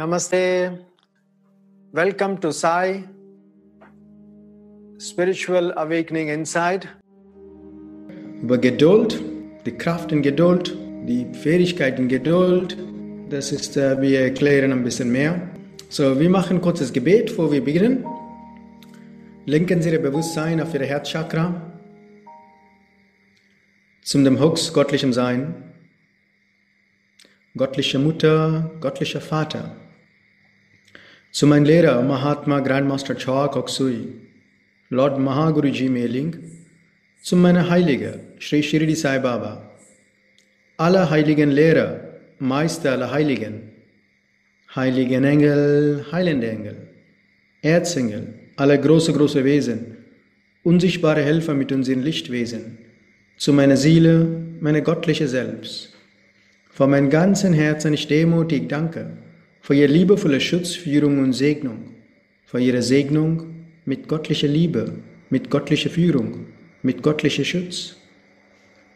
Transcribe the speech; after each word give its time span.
Namaste. 0.00 0.78
Welcome 1.92 2.40
to 2.40 2.52
Sai 2.52 3.04
Spiritual 4.98 5.74
Awakening 5.76 6.28
Inside. 6.28 6.88
Über 8.40 8.56
Geduld, 8.56 9.20
die 9.66 9.72
Kraft 9.72 10.10
in 10.10 10.22
Geduld, 10.22 10.74
die 11.06 11.26
Fähigkeit 11.34 11.98
in 11.98 12.08
Geduld, 12.08 12.78
das 13.28 13.52
ist, 13.52 13.76
äh, 13.76 14.00
wir 14.00 14.20
erklären 14.20 14.72
ein 14.72 14.84
bisschen 14.84 15.12
mehr. 15.12 15.50
So, 15.90 16.18
wir 16.18 16.30
machen 16.30 16.62
kurzes 16.62 16.94
Gebet, 16.94 17.26
bevor 17.26 17.52
wir 17.52 17.62
beginnen. 17.62 18.06
Lenken 19.44 19.82
Sie 19.82 19.90
Ihr 19.90 20.00
Bewusstsein 20.00 20.62
auf 20.62 20.72
Ihr 20.72 20.86
Herzchakra 20.86 21.60
zum 24.02 24.24
dem 24.24 24.40
Hux 24.40 24.72
göttlichem 24.72 25.12
Sein, 25.12 25.74
göttliche 27.54 27.98
Mutter, 27.98 28.70
göttlicher 28.80 29.20
Vater, 29.20 29.76
zu 31.32 31.46
meinem 31.46 31.64
Lehrer 31.64 32.02
Mahatma 32.02 32.58
Grandmaster 32.58 33.14
Choa 33.14 33.48
Koksui, 33.48 34.08
Lord 34.88 35.18
Mahaguruji 35.18 35.88
Meling, 35.88 36.36
zu 37.22 37.36
meiner 37.36 37.70
Heilige 37.70 38.18
Sri 38.40 38.62
Shirdi 38.62 38.96
Sai 38.96 39.20
Baba, 39.20 39.70
alle 40.76 41.08
heiligen 41.08 41.52
Lehrer, 41.52 42.00
Meister 42.40 42.92
aller 42.92 43.12
Heiligen, 43.12 43.70
heiligen 44.74 45.22
Engel, 45.22 46.04
heilende 46.10 46.50
Engel, 46.50 46.76
Erzengel, 47.62 48.34
alle 48.56 48.80
große, 48.80 49.12
große 49.12 49.44
Wesen, 49.44 49.98
unsichtbare 50.64 51.22
Helfer 51.22 51.54
mit 51.54 51.70
unseren 51.70 52.02
Lichtwesen, 52.02 52.78
zu 53.36 53.52
meiner 53.52 53.76
Seele, 53.76 54.26
meine 54.60 54.82
göttliche 54.82 55.28
Selbst. 55.28 55.94
Von 56.70 56.90
meinem 56.90 57.08
ganzen 57.08 57.52
Herzen 57.52 57.94
ich 57.94 58.08
demutig 58.08 58.68
danke 58.68 59.12
für 59.60 59.74
Ihre 59.74 59.92
liebevolle 59.92 60.40
Schutzführung 60.40 61.18
und 61.18 61.32
Segnung, 61.32 61.90
für 62.44 62.60
Ihre 62.60 62.82
Segnung 62.82 63.46
mit 63.84 64.08
göttlicher 64.08 64.48
Liebe, 64.48 64.92
mit 65.30 65.50
göttlicher 65.50 65.90
Führung, 65.90 66.46
mit 66.82 67.02
göttlicher 67.02 67.44
Schutz, 67.44 67.96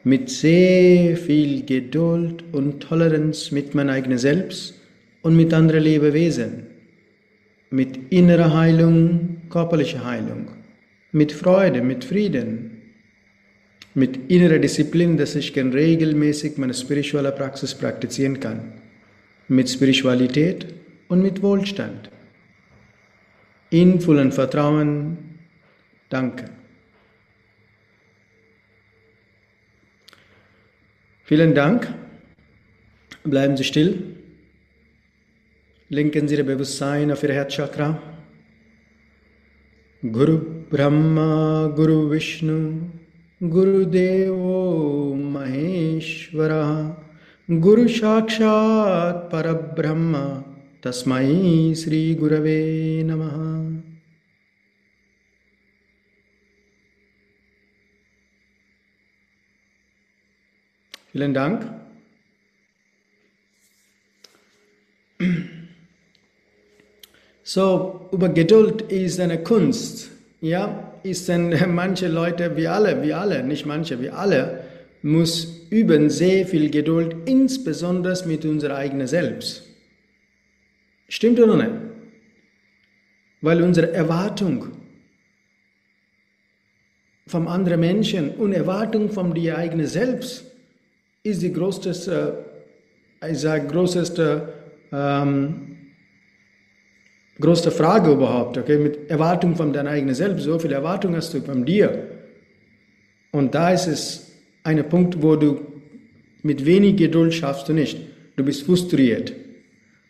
mit 0.02 0.28
sehr 0.30 1.16
viel 1.16 1.64
Geduld 1.64 2.44
und 2.52 2.80
Toleranz 2.80 3.50
mit 3.50 3.74
meinem 3.74 3.90
eigenen 3.90 4.18
Selbst 4.18 4.74
und 5.22 5.36
mit 5.36 5.54
anderen 5.54 5.82
Lebewesen 5.82 6.74
mit 7.74 8.12
innerer 8.12 8.56
Heilung, 8.56 9.38
körperlicher 9.50 10.04
Heilung, 10.04 10.46
mit 11.10 11.32
Freude, 11.32 11.82
mit 11.82 12.04
Frieden, 12.04 12.82
mit 13.94 14.30
innerer 14.30 14.60
Disziplin, 14.60 15.16
dass 15.16 15.34
ich 15.34 15.56
regelmäßig 15.56 16.56
meine 16.56 16.74
spirituelle 16.74 17.32
Praxis 17.32 17.74
praktizieren 17.74 18.38
kann, 18.38 18.74
mit 19.48 19.68
Spiritualität 19.68 20.74
und 21.08 21.22
mit 21.22 21.42
Wohlstand. 21.42 22.10
In 23.70 24.00
vollem 24.00 24.32
Vertrauen, 24.32 25.38
danke. 26.08 26.50
Vielen 31.24 31.54
Dank. 31.54 31.92
Bleiben 33.24 33.56
Sie 33.56 33.64
still. 33.64 34.16
Lenken 35.88 36.28
Sie 36.28 36.36
Ihr 36.36 36.44
Bewusstsein 36.44 37.10
auf 37.10 37.22
Ihr 37.22 37.32
Herzchakra. 37.32 38.00
Guru 40.02 40.66
Brahma, 40.68 41.72
Guru 41.74 42.10
Vishnu, 42.10 42.90
Guru 43.40 43.86
Devo 43.86 45.14
Maheshwara, 45.16 47.03
Parabrahma, 49.28 50.42
Tasmai 50.80 51.74
Sri 51.76 52.16
Gurave 52.16 53.04
Namaha. 53.04 53.82
Vielen 61.12 61.34
Dank. 61.34 61.70
So, 67.42 68.08
über 68.10 68.30
Geduld 68.30 68.82
ist 68.90 69.20
eine 69.20 69.42
Kunst. 69.42 70.10
Ja, 70.40 70.94
ist 71.02 71.28
denn 71.28 71.54
manche 71.74 72.08
Leute, 72.08 72.56
wir 72.56 72.72
alle, 72.72 73.02
wir 73.02 73.18
alle, 73.18 73.44
nicht 73.44 73.66
manche, 73.66 74.00
wir 74.00 74.16
alle, 74.16 74.64
muss 75.02 75.53
üben 75.74 76.08
sehr 76.08 76.46
viel 76.46 76.70
Geduld, 76.70 77.16
insbesondere 77.26 78.16
mit 78.26 78.44
unserer 78.44 78.76
eigenen 78.76 79.08
Selbst. 79.08 79.64
Stimmt 81.08 81.40
oder 81.40 81.56
nicht? 81.56 81.72
Weil 83.40 83.62
unsere 83.62 83.92
Erwartung 83.92 84.68
vom 87.26 87.48
anderen 87.48 87.80
Menschen 87.80 88.30
und 88.36 88.52
Erwartung 88.52 89.10
von 89.10 89.34
dir 89.34 89.58
eigenen 89.58 89.86
Selbst 89.86 90.44
ist 91.24 91.42
die 91.42 91.52
größte, 91.52 92.44
ich 93.28 93.38
sage, 93.38 93.66
größte 93.66 94.52
ähm, 94.92 95.74
größte 97.40 97.70
Frage 97.72 98.12
überhaupt, 98.12 98.56
okay, 98.58 98.78
mit 98.78 99.10
Erwartung 99.10 99.56
von 99.56 99.72
deinem 99.72 99.88
eigenen 99.88 100.14
Selbst. 100.14 100.44
So 100.44 100.58
viel 100.58 100.72
Erwartung 100.72 101.16
hast 101.16 101.34
du 101.34 101.40
von 101.40 101.64
dir. 101.64 102.10
Und 103.32 103.54
da 103.54 103.70
ist 103.70 103.88
es 103.88 104.33
ein 104.64 104.88
Punkt, 104.88 105.22
wo 105.22 105.36
du 105.36 105.60
mit 106.42 106.66
wenig 106.66 106.96
Geduld 106.96 107.32
schaffst 107.32 107.68
du 107.68 107.72
nicht. 107.72 107.98
Du 108.36 108.44
bist 108.44 108.62
frustriert. 108.62 109.32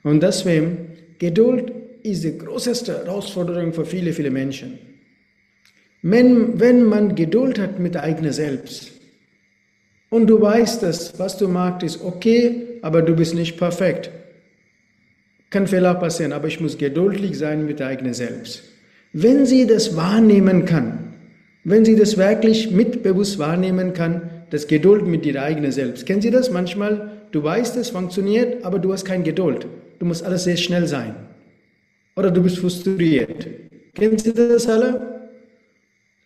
Und 0.02 0.22
deswegen, 0.22 0.78
Geduld 1.18 1.72
ist 2.02 2.24
die 2.24 2.38
größte 2.38 3.04
Herausforderung 3.04 3.72
für 3.72 3.84
viele, 3.84 4.12
viele 4.12 4.30
Menschen. 4.30 4.78
Wenn, 6.02 6.58
wenn 6.58 6.84
man 6.84 7.14
Geduld 7.14 7.58
hat 7.58 7.78
mit 7.78 7.94
der 7.94 8.02
eigenen 8.02 8.32
Selbst 8.32 8.92
und 10.10 10.26
du 10.26 10.40
weißt, 10.40 10.82
dass 10.82 11.18
was 11.18 11.36
du 11.36 11.48
magst 11.48 11.82
ist 11.82 12.02
okay, 12.02 12.78
aber 12.82 13.02
du 13.02 13.14
bist 13.14 13.34
nicht 13.34 13.56
perfekt 13.56 14.10
kann 15.54 15.68
Fehler 15.68 15.94
passieren, 15.94 16.32
aber 16.32 16.48
ich 16.48 16.60
muss 16.60 16.78
geduldig 16.78 17.38
sein 17.38 17.64
mit 17.64 17.78
der 17.78 17.86
eigenen 17.86 18.12
Selbst. 18.12 18.64
Wenn 19.12 19.46
sie 19.46 19.68
das 19.68 19.94
wahrnehmen 19.94 20.64
kann, 20.64 21.14
wenn 21.62 21.84
sie 21.84 21.94
das 21.94 22.18
wirklich 22.18 22.72
mitbewusst 22.72 23.38
wahrnehmen 23.38 23.92
kann, 23.92 24.33
das 24.50 24.66
Geduld 24.66 25.06
mit 25.06 25.26
ihrer 25.26 25.42
eigenen 25.42 25.72
Selbst. 25.72 26.06
Kennen 26.06 26.22
Sie 26.22 26.30
das 26.30 26.50
manchmal? 26.50 27.12
Du 27.32 27.42
weißt, 27.42 27.76
es 27.76 27.90
funktioniert, 27.90 28.64
aber 28.64 28.78
du 28.78 28.92
hast 28.92 29.04
keine 29.04 29.24
Geduld. 29.24 29.66
Du 29.98 30.06
musst 30.06 30.24
alles 30.24 30.44
sehr 30.44 30.56
schnell 30.56 30.86
sein. 30.86 31.14
Oder 32.16 32.30
du 32.30 32.42
bist 32.42 32.58
frustriert. 32.58 33.46
Kennen 33.94 34.18
Sie 34.18 34.32
das 34.32 34.68
alle? 34.68 35.30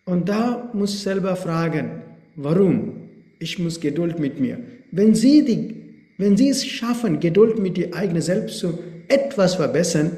Und 0.05 0.29
da 0.29 0.71
muss 0.73 0.95
ich 0.95 1.01
selber 1.01 1.37
fragen, 1.37 2.03
warum? 2.37 3.09
Ich 3.39 3.59
muss 3.59 3.81
Geduld 3.81 4.19
mit 4.19 4.41
mir. 4.41 4.59
Wenn 4.91 5.15
Sie, 5.15 5.45
die, 5.45 5.75
wenn 6.19 6.37
Sie 6.37 6.49
es 6.49 6.65
schaffen, 6.65 7.21
Geduld 7.21 7.59
mit 7.59 7.79
Ihr 7.79 7.95
eigenen 7.95 8.23
Selbst 8.23 8.59
zu 8.59 8.79
etwas 9.09 9.55
verbessern, 9.55 10.11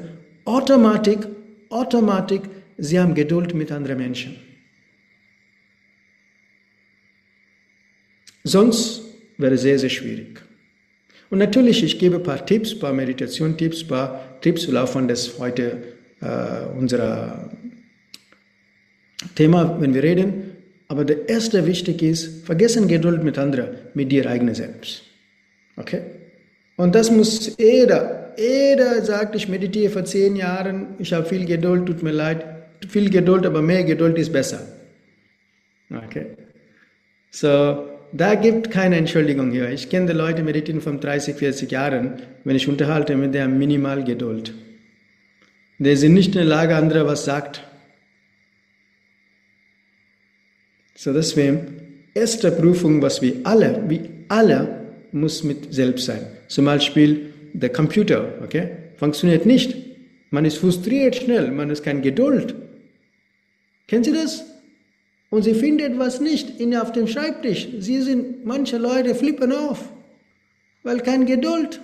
automatisch, 0.45 1.19
automatisch, 1.69 2.41
sie 2.77 2.99
haben 2.99 3.13
Geduld 3.13 3.53
mit 3.53 3.71
anderen 3.71 3.97
Menschen. 3.97 4.35
Sonst 8.43 9.01
wäre 9.37 9.55
es 9.55 9.61
sehr, 9.61 9.79
sehr 9.79 9.89
schwierig. 9.89 10.41
Und 11.29 11.39
natürlich, 11.39 11.83
ich 11.83 11.99
gebe 11.99 12.17
ein 12.17 12.23
paar 12.23 12.45
Tipps, 12.45 12.73
ein 12.73 12.79
paar 12.79 12.93
Meditation-Tipps, 12.93 13.83
ein 13.83 13.87
paar 13.87 14.41
Tipps 14.41 14.65
im 14.65 14.73
Laufe 14.73 15.01
des 15.03 15.39
heute 15.39 15.83
äh, 16.21 16.77
unserer 16.77 17.51
Thema, 19.35 19.77
wenn 19.79 19.93
wir 19.93 20.03
reden. 20.03 20.57
Aber 20.87 21.05
der 21.05 21.29
erste 21.29 21.65
wichtig 21.65 22.01
ist, 22.01 22.45
vergessen 22.45 22.87
Geduld 22.87 23.23
mit 23.23 23.37
anderen, 23.37 23.77
mit 23.93 24.11
dir 24.11 24.29
eigenen 24.29 24.55
selbst. 24.55 25.03
Okay? 25.77 26.01
Und 26.75 26.95
das 26.95 27.09
muss 27.09 27.55
jeder 27.57 28.21
jeder 28.37 29.03
sagt, 29.03 29.35
ich 29.35 29.47
meditiere 29.47 29.91
vor 29.91 30.05
zehn 30.05 30.35
Jahren, 30.35 30.95
ich 30.99 31.13
habe 31.13 31.25
viel 31.25 31.45
Geduld, 31.45 31.85
tut 31.85 32.03
mir 32.03 32.11
leid, 32.11 32.45
viel 32.87 33.09
Geduld, 33.09 33.45
aber 33.45 33.61
mehr 33.61 33.83
Geduld 33.83 34.17
ist 34.17 34.31
besser. 34.31 34.61
Okay. 35.89 36.37
So, 37.31 37.90
da 38.13 38.35
gibt 38.35 38.71
keine 38.71 38.97
Entschuldigung 38.97 39.51
hier. 39.51 39.69
Ich 39.69 39.89
kenne 39.89 40.07
die 40.07 40.13
Leute 40.13 40.43
meditieren 40.43 40.81
von 40.81 40.99
30, 40.99 41.35
40 41.35 41.71
Jahren, 41.71 42.21
wenn 42.43 42.55
ich 42.55 42.67
unterhalte 42.67 43.15
mit 43.15 43.33
der 43.33 43.47
minimal 43.47 44.03
Geduld. 44.03 44.53
Die 45.79 45.95
sind 45.95 46.13
nicht 46.13 46.27
in 46.27 46.41
der 46.41 46.45
Lage, 46.45 46.75
andere 46.75 47.07
was 47.07 47.25
sagt. 47.25 47.63
So 50.95 51.13
deswegen, 51.13 52.05
erste 52.13 52.51
Prüfung, 52.51 53.01
was 53.01 53.21
wir 53.21 53.37
alle, 53.43 53.83
wie 53.87 54.01
alle, 54.27 54.85
muss 55.11 55.43
mit 55.43 55.73
selbst 55.73 56.05
sein. 56.05 56.21
Zum 56.47 56.65
Beispiel, 56.65 57.33
der 57.53 57.69
Computer, 57.69 58.35
okay, 58.43 58.69
funktioniert 58.97 59.45
nicht. 59.45 59.75
Man 60.29 60.45
ist 60.45 60.57
frustriert 60.57 61.15
schnell, 61.15 61.51
man 61.51 61.69
ist 61.69 61.83
kein 61.83 62.01
Geduld. 62.01 62.55
Kennen 63.87 64.03
Sie 64.03 64.13
das? 64.13 64.45
Und 65.31 65.43
Sie 65.43 65.53
finden 65.53 65.93
etwas 65.93 66.19
nicht 66.19 66.59
in, 66.59 66.75
auf 66.75 66.91
dem 66.91 67.07
Schreibtisch. 67.07 67.69
Sie 67.79 68.01
sind, 68.01 68.45
manche 68.45 68.77
Leute 68.77 69.15
flippen 69.15 69.53
auf, 69.53 69.89
weil 70.83 70.99
kein 70.99 71.25
Geduld. 71.25 71.79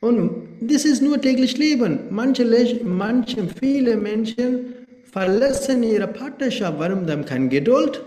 Und 0.00 0.48
das 0.60 0.84
ist 0.84 1.00
nur 1.00 1.20
täglich 1.20 1.56
Leben. 1.56 2.00
Manche, 2.10 2.44
manche, 2.82 3.48
viele 3.60 3.96
Menschen 3.96 4.74
verlassen 5.04 5.84
ihre 5.84 6.08
Partnerschaft. 6.08 6.76
Warum? 6.76 7.08
Haben 7.08 7.24
keine 7.24 7.48
Geduld. 7.48 8.04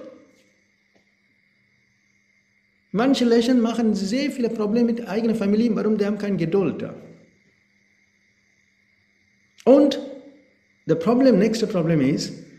Manche 2.92 3.24
Lächeln 3.24 3.62
machen 3.62 3.96
sehr 3.96 4.30
viele 4.32 4.50
Probleme 4.50 4.88
mit 4.88 5.08
eigener 5.08 5.36
Familie. 5.36 5.74
Warum? 5.74 5.98
Die 5.98 6.06
haben 6.06 6.18
keine 6.18 6.36
Geduld. 6.36 6.84
Und 9.64 10.00
das 10.86 11.00
Problem, 11.00 11.40
nächste 11.40 11.66
Problem 11.66 12.02
ist, 12.02 12.51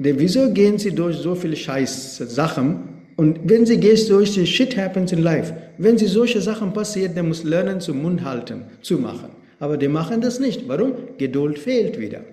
wieso 0.00 0.50
gehen 0.52 0.78
sie 0.78 0.92
durch 0.92 1.16
so 1.16 1.34
viele 1.34 1.56
Scheiß 1.56 2.16
Sachen 2.18 3.00
und 3.16 3.38
wenn 3.44 3.66
sie 3.66 3.78
geht 3.78 4.08
durch 4.08 4.32
die 4.32 4.46
Shit 4.46 4.76
happens 4.78 5.12
in 5.12 5.22
life, 5.22 5.54
wenn 5.76 5.98
sie 5.98 6.06
solche 6.06 6.40
Sachen 6.40 6.72
passiert, 6.72 7.16
dann 7.16 7.28
muss 7.28 7.44
lernen 7.44 7.78
zum 7.80 8.00
Mund 8.00 8.24
halten, 8.24 8.62
zu 8.80 8.96
machen. 8.98 9.28
Aber 9.58 9.76
die 9.76 9.88
machen 9.88 10.22
das 10.22 10.40
nicht. 10.40 10.66
Warum? 10.66 10.94
Geduld 11.18 11.58
fehlt 11.58 12.00
wieder. 12.00 12.24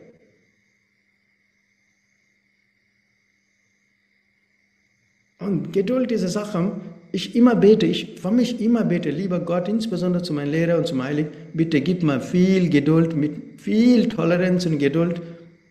Und 5.39 5.73
Geduld, 5.73 6.09
diese 6.09 6.29
Sachen, 6.29 6.71
ich 7.11 7.35
immer 7.35 7.55
bete, 7.55 7.85
ich 7.85 8.19
für 8.21 8.31
mich 8.31 8.61
immer 8.61 8.85
bete, 8.85 9.09
lieber 9.09 9.41
Gott, 9.41 9.67
insbesondere 9.67 10.23
zu 10.23 10.31
meinem 10.31 10.51
Lehrer 10.51 10.77
und 10.77 10.87
zum 10.87 11.03
Heiligen, 11.03 11.31
bitte 11.53 11.81
gib 11.81 12.01
mir 12.01 12.21
viel 12.21 12.69
Geduld, 12.69 13.13
mit 13.15 13.59
viel 13.59 14.07
Toleranz 14.07 14.65
und 14.65 14.79
Geduld. 14.79 15.21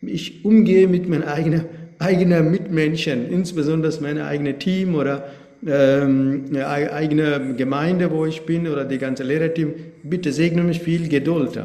Ich 0.03 0.45
umgehe 0.45 0.89
mit 0.89 1.09
meinen 1.09 1.25
eigenen, 1.25 1.65
eigenen 1.99 2.51
Mitmenschen, 2.51 3.31
insbesondere 3.31 3.93
mein 4.01 4.19
eigenes 4.19 4.59
Team 4.59 4.95
oder 4.95 5.31
ähm, 5.67 6.45
eigene 6.55 7.55
Gemeinde, 7.57 8.11
wo 8.11 8.27
ich 8.27 8.43
bin 8.43 8.69
oder 8.69 8.85
die 8.85 8.99
ganze 8.99 9.23
Lehrerteam. 9.23 9.75
Bitte 10.03 10.33
segne 10.33 10.63
mich 10.63 10.81
viel 10.81 11.09
Geduld. 11.09 11.57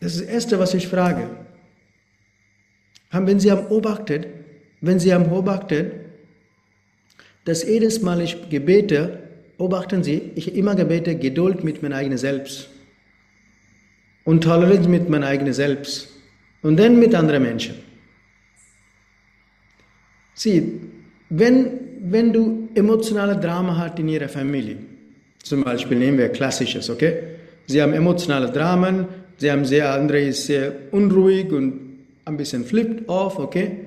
Das 0.00 0.14
ist 0.14 0.22
das 0.22 0.28
Erste, 0.28 0.58
was 0.58 0.74
ich 0.74 0.88
frage. 0.88 1.28
Wenn 3.12 3.38
Sie 3.38 3.50
haben 3.50 3.68
beobachtet, 3.68 4.26
wenn 4.80 4.98
Sie 4.98 5.12
haben 5.12 5.28
beobachtet, 5.28 5.92
dass 7.44 7.64
jedes 7.64 8.02
Mal 8.02 8.20
ich 8.20 8.48
gebete, 8.50 9.18
beobachten 9.58 10.02
Sie, 10.02 10.32
ich 10.34 10.56
immer 10.56 10.74
gebete 10.74 11.14
Geduld 11.16 11.62
mit 11.62 11.82
meinem 11.82 11.92
eigenen 11.92 12.18
Selbst 12.18 12.68
und 14.24 14.42
Toleranz 14.42 14.88
mit 14.88 15.08
meinem 15.08 15.24
eigenen 15.24 15.52
Selbst 15.52 16.08
und 16.62 16.78
dann 16.78 16.98
mit 16.98 17.14
anderen 17.14 17.42
Menschen. 17.42 17.74
Sieh, 20.34 20.80
wenn, 21.30 21.70
wenn 22.00 22.32
du 22.32 22.68
emotionale 22.74 23.36
Drama 23.38 23.76
hast 23.76 23.98
in 23.98 24.08
ihrer 24.08 24.28
Familie, 24.28 24.76
zum 25.42 25.64
Beispiel 25.64 25.98
nehmen 25.98 26.18
wir 26.18 26.28
klassisches, 26.28 26.88
okay? 26.90 27.14
Sie 27.66 27.80
haben 27.80 27.92
emotionale 27.92 28.50
Dramen, 28.50 29.06
sie 29.36 29.50
haben 29.50 29.64
sehr, 29.64 29.92
andere 29.92 30.20
ist 30.20 30.46
sehr 30.46 30.72
unruhig 30.90 31.52
und 31.52 31.80
ein 32.24 32.36
bisschen 32.36 32.64
flippt 32.64 33.08
off, 33.08 33.38
okay? 33.38 33.78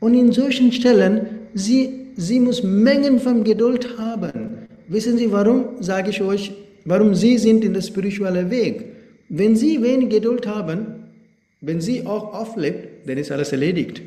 Und 0.00 0.14
in 0.14 0.32
solchen 0.32 0.72
Stellen, 0.72 1.26
sie 1.54 2.02
sie 2.16 2.40
muss 2.40 2.62
Mengen 2.62 3.18
von 3.20 3.44
Geduld 3.44 3.98
haben. 3.98 4.66
Wissen 4.88 5.16
Sie 5.16 5.30
warum, 5.32 5.80
sage 5.80 6.10
ich 6.10 6.20
euch, 6.20 6.52
warum 6.84 7.14
Sie 7.14 7.38
sind 7.38 7.64
in 7.64 7.72
der 7.72 7.82
spirituellen 7.82 8.50
Weg. 8.50 8.84
Wenn 9.28 9.56
Sie 9.56 9.82
wenig 9.82 10.10
Geduld 10.10 10.46
haben, 10.46 10.86
wenn 11.60 11.80
Sie 11.80 12.04
auch 12.04 12.34
auflebt, 12.34 13.08
dann 13.08 13.18
ist 13.18 13.30
alles 13.30 13.52
erledigt. 13.52 14.02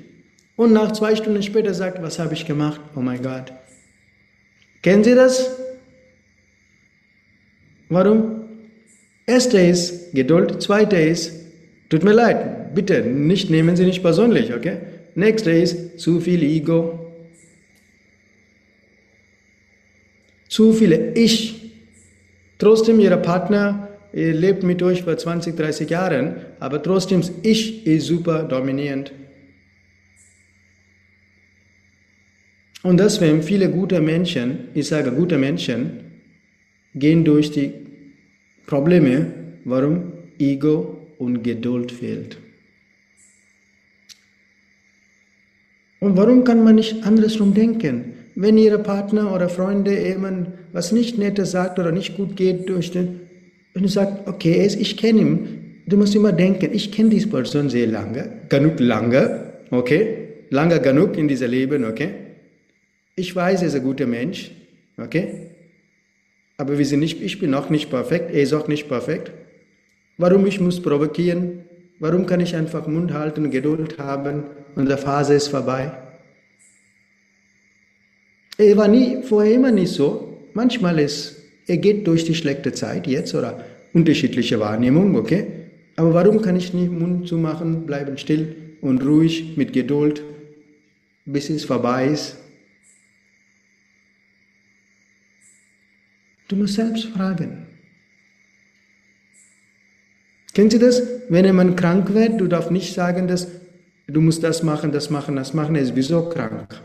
Und 0.56 0.74
nach 0.74 0.92
zwei 0.94 1.16
Stunden 1.16 1.44
später 1.44 1.74
sagt, 1.74 2.02
was 2.02 2.20
habe 2.20 2.34
ich 2.34 2.46
gemacht? 2.46 2.80
Oh 2.96 3.02
mein 3.02 3.22
Gott. 3.22 3.52
Kennen 4.82 5.04
Sie 5.04 5.16
das? 5.16 5.52
Warum? 7.90 8.46
Erster 9.26 9.68
ist 9.68 10.14
Geduld, 10.14 10.62
zweiter 10.62 11.02
ist, 11.02 11.34
tut 11.90 12.04
mir 12.04 12.14
leid, 12.14 12.76
bitte, 12.76 13.02
nicht 13.02 13.50
nehmen 13.50 13.76
Sie 13.76 13.86
nicht 13.86 14.04
persönlich, 14.04 14.54
okay? 14.54 14.78
Nächster 15.16 15.52
ist 15.52 16.00
zu 16.00 16.20
viel 16.20 16.44
Ego, 16.44 17.12
zu 20.48 20.74
viele 20.74 21.14
Ich. 21.16 21.72
Trotzdem, 22.60 23.00
Ihr 23.00 23.18
Partner 23.18 23.90
lebt 24.14 24.64
mit 24.64 24.82
euch 24.84 25.04
vor 25.04 25.18
20, 25.18 25.56
30 25.56 25.90
Jahren, 25.90 26.36
aber 26.60 26.82
trotzdem 26.82 27.22
Ich 27.42 27.86
ist 27.88 28.06
super 28.06 28.44
dominierend. 28.44 29.12
Und 32.86 33.00
deswegen 33.00 33.42
viele 33.42 33.70
gute 33.70 34.00
Menschen, 34.00 34.70
ich 34.76 34.88
sage 34.88 35.12
gute 35.12 35.38
Menschen, 35.38 36.02
gehen 36.94 37.26
durch 37.26 37.52
die 37.52 37.72
Probleme, 38.68 39.26
warum 39.64 40.14
Ego 40.38 40.98
und 41.18 41.44
Geduld 41.44 41.92
fehlt. 41.92 42.38
Und 46.00 46.16
warum 46.16 46.44
kann 46.44 46.64
man 46.64 46.76
nicht 46.76 47.04
andersrum 47.04 47.54
denken? 47.54 48.16
wenn 48.36 48.58
Ihre 48.58 48.80
Partner 48.80 49.34
oder 49.34 49.50
Freunde 49.50 49.98
jemand 49.98 50.50
was 50.74 50.92
nicht 50.92 51.18
Nettes 51.18 51.52
sagt 51.52 51.80
oder 51.80 51.92
nicht 51.92 52.18
gut 52.18 52.36
geht 52.36 52.70
durch 52.70 52.92
den, 52.92 53.22
und 53.74 53.84
du 53.84 53.88
sagst, 53.88 54.28
okay, 54.28 54.68
ich 54.80 54.98
kenne 54.98 55.22
ihn, 55.22 55.48
du 55.86 55.98
musst 55.98 56.16
immer 56.16 56.34
denken, 56.34 56.70
ich 56.74 56.92
kenne 56.92 57.10
diese 57.10 57.28
Person 57.28 57.70
sehr 57.70 57.88
lange, 57.88 58.30
genug 58.50 58.80
lange, 58.80 59.54
okay, 59.72 60.28
lange 60.50 60.80
genug 60.82 61.18
in 61.18 61.28
diesem 61.28 61.50
Leben, 61.50 61.86
okay. 61.86 62.10
Ich 63.16 63.34
weiß, 63.34 63.62
er 63.62 63.70
ist 63.70 63.76
ein 63.76 63.84
guter 63.84 64.08
Mensch, 64.08 64.52
okay. 64.98 65.52
Aber 66.58 66.78
wir 66.78 66.86
sind 66.86 67.00
nicht, 67.00 67.22
ich 67.22 67.40
bin 67.40 67.54
auch 67.54 67.70
nicht 67.70 67.90
perfekt, 67.90 68.32
er 68.34 68.42
ist 68.42 68.54
auch 68.54 68.68
nicht 68.68 68.88
perfekt. 68.88 69.32
Warum 70.18 70.46
ich 70.46 70.60
muss 70.60 70.82
provozieren? 70.82 71.64
Warum 72.00 72.26
kann 72.26 72.42
ich 72.42 72.56
einfach 72.56 72.88
Mund 72.88 73.14
halten, 73.14 73.52
Geduld 73.52 73.98
haben 74.00 74.44
und 74.76 74.90
die 74.90 74.98
Phase 74.98 75.34
ist 75.34 75.48
vorbei? 75.48 75.92
Er 78.58 78.78
war 78.78 78.88
nie, 78.88 79.22
vorher 79.24 79.54
immer 79.54 79.72
nicht 79.72 79.94
so. 79.94 80.38
Manchmal 80.54 81.00
ist, 81.00 81.42
er 81.68 81.78
geht 81.78 82.08
durch 82.08 82.26
die 82.26 82.36
schlechte 82.36 82.74
Zeit 82.74 83.08
jetzt 83.08 83.34
oder 83.34 83.64
unterschiedliche 83.94 84.60
Wahrnehmung, 84.60 85.16
okay? 85.16 85.48
Aber 85.96 86.14
warum 86.14 86.42
kann 86.42 86.58
ich 86.58 86.74
nicht 86.74 86.92
Mund 86.92 87.28
zumachen, 87.28 87.86
bleiben 87.86 88.18
still 88.18 88.56
und 88.82 89.06
ruhig 89.06 89.56
mit 89.56 89.72
Geduld, 89.72 90.22
bis 91.26 91.50
es 91.50 91.64
vorbei 91.64 92.08
ist? 92.08 92.38
Du 96.48 96.56
musst 96.56 96.76
selbst 96.76 97.06
fragen. 97.06 97.68
Kennen 100.54 100.70
Sie 100.70 100.80
das? 100.80 101.02
Wenn 101.30 101.46
jemand 101.46 101.78
krank 101.78 102.14
wird, 102.14 102.40
du 102.40 102.48
darfst 102.48 102.72
nicht 102.72 102.94
sagen, 102.94 103.28
dass 103.28 103.48
du 104.08 104.22
musst 104.22 104.44
das 104.44 104.64
machen, 104.64 104.92
das 104.92 105.10
machen, 105.10 105.36
das 105.36 105.54
machen, 105.54 105.76
er 105.76 105.82
ist 105.82 105.96
wieso 105.96 106.30
krank 106.30 106.80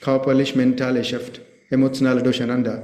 körperlich, 0.00 0.54
mental 0.54 0.96
erschöpft, 0.96 1.40
emotional 1.70 2.22
durcheinander. 2.22 2.82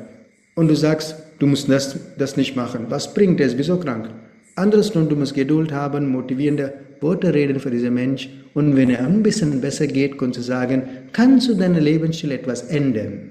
Und 0.55 0.69
du 0.69 0.75
sagst, 0.75 1.17
du 1.39 1.47
musst 1.47 1.69
das, 1.69 1.99
das 2.19 2.37
nicht 2.37 2.57
machen. 2.57 2.87
Was 2.89 3.15
bringt 3.15 3.41
es? 3.41 3.57
Wieso 3.59 3.79
krank? 3.79 4.11
Andersrum, 4.57 5.09
du 5.09 5.17
musst 5.17 5.35
Geduld 5.35 5.73
haben, 5.73 6.09
motivierende 6.09 6.73
Worte 7.01 7.35
reden 7.35 7.59
für 7.59 7.71
diesen 7.71 7.95
Mensch. 7.95 8.29
Und 8.55 8.77
wenn 8.77 8.91
er 8.91 9.05
ein 9.05 9.23
bisschen 9.23 9.61
besser 9.61 9.87
geht, 9.87 10.17
kannst 10.17 10.39
du 10.39 10.43
sagen, 10.43 10.83
kannst 11.13 11.49
du 11.49 11.55
deinen 11.55 11.83
Lebensstil 11.83 12.31
etwas 12.31 12.63
ändern. 12.63 13.31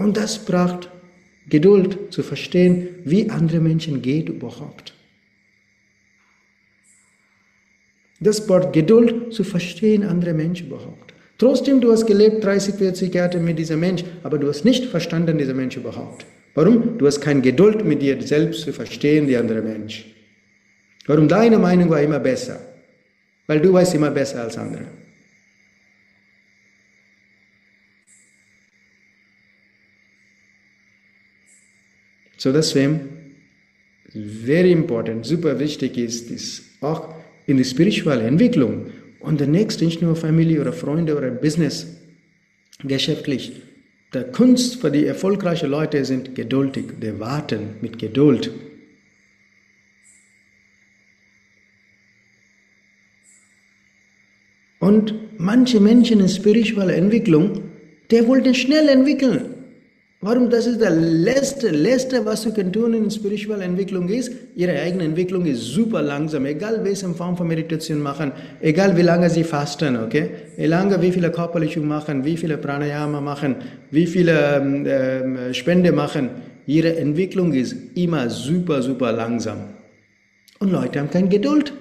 Und 0.00 0.16
das 0.16 0.38
braucht 0.38 0.88
Geduld 1.48 2.10
zu 2.10 2.22
verstehen, 2.22 2.88
wie 3.04 3.28
andere 3.28 3.60
Menschen 3.60 4.00
geht 4.00 4.30
überhaupt. 4.30 4.94
Das 8.18 8.48
Wort 8.48 8.72
Geduld 8.72 9.32
zu 9.34 9.44
verstehen, 9.44 10.02
andere 10.04 10.32
Menschen 10.32 10.68
überhaupt. 10.68 11.12
Trotzdem, 11.36 11.80
du 11.80 11.92
hast 11.92 12.06
gelebt 12.06 12.42
30, 12.42 12.74
40 12.76 13.14
Jahre 13.14 13.38
mit 13.40 13.58
diesem 13.58 13.80
Mensch, 13.80 14.04
aber 14.22 14.38
du 14.38 14.48
hast 14.48 14.64
nicht 14.64 14.86
verstanden, 14.86 15.36
dieser 15.36 15.54
Mensch 15.54 15.76
überhaupt. 15.76 16.24
Warum? 16.54 16.96
Du 16.98 17.06
hast 17.06 17.20
keine 17.20 17.42
Geduld 17.42 17.84
mit 17.84 18.00
dir 18.00 18.20
selbst 18.22 18.62
zu 18.62 18.72
verstehen, 18.72 19.26
die 19.26 19.36
andere 19.36 19.60
Mensch. 19.60 20.06
Warum? 21.06 21.28
Deine 21.28 21.58
Meinung 21.58 21.90
war 21.90 22.00
immer 22.00 22.20
besser. 22.20 22.58
Weil 23.46 23.60
du 23.60 23.72
weißt 23.72 23.94
immer 23.94 24.10
besser 24.10 24.42
als 24.42 24.56
andere. 24.56 24.86
So 32.40 32.52
deswegen, 32.52 33.34
very 34.14 34.72
important, 34.72 35.26
super 35.26 35.58
wichtig 35.58 35.98
ist, 35.98 36.30
ist 36.30 36.62
auch 36.80 37.14
in 37.46 37.58
die 37.58 37.64
spirituelle 37.66 38.22
Entwicklung. 38.22 38.86
Und 39.18 39.40
der 39.40 39.46
nächste 39.46 39.84
nicht 39.84 40.00
nur 40.00 40.16
Familie 40.16 40.62
oder 40.62 40.72
Freunde 40.72 41.18
oder 41.18 41.30
Business, 41.30 41.86
geschäftlich. 42.82 43.52
Der 44.14 44.24
Kunst 44.32 44.80
für 44.80 44.90
die 44.90 45.04
erfolgreichen 45.04 45.68
Leute 45.68 46.02
sind 46.06 46.34
geduldig, 46.34 46.86
die 47.02 47.20
warten 47.20 47.74
mit 47.82 47.98
Geduld. 47.98 48.50
Und 54.78 55.14
manche 55.36 55.78
Menschen 55.78 56.20
in 56.20 56.28
spiritueller 56.30 56.94
Entwicklung, 56.94 57.64
der 58.10 58.26
wollten 58.26 58.54
schnell 58.54 58.88
entwickeln. 58.88 59.59
Warum? 60.22 60.50
Das 60.50 60.66
ist 60.66 60.82
der 60.82 60.90
letzte, 60.90 61.70
letzte, 61.70 62.26
was 62.26 62.42
du 62.42 62.52
können 62.52 62.70
tun 62.70 62.92
in 62.92 63.10
spiritueller 63.10 63.64
Entwicklung 63.64 64.06
ist. 64.10 64.30
Ihre 64.54 64.72
eigene 64.72 65.04
Entwicklung 65.04 65.46
ist 65.46 65.62
super 65.62 66.02
langsam, 66.02 66.44
egal 66.44 66.84
welche 66.84 67.08
Form 67.14 67.38
von 67.38 67.48
Meditation 67.48 68.00
machen, 68.00 68.32
egal 68.60 68.94
wie 68.98 69.02
lange 69.02 69.30
sie 69.30 69.44
fasten, 69.44 69.96
okay? 69.96 70.28
Wie 70.58 70.66
lange, 70.66 71.00
wie 71.00 71.10
viele 71.10 71.30
Körperliche 71.30 71.80
machen, 71.80 72.22
wie 72.22 72.36
viele 72.36 72.58
Pranayama 72.58 73.22
machen, 73.22 73.56
wie 73.90 74.06
viele 74.06 74.56
ähm, 74.56 74.84
äh, 74.84 75.54
Spende 75.54 75.90
machen. 75.90 76.28
Ihre 76.66 76.96
Entwicklung 76.96 77.54
ist 77.54 77.74
immer 77.94 78.28
super, 78.28 78.82
super 78.82 79.12
langsam. 79.12 79.70
Und 80.58 80.70
Leute 80.70 81.00
haben 81.00 81.10
keine 81.10 81.30
Geduld. 81.30 81.72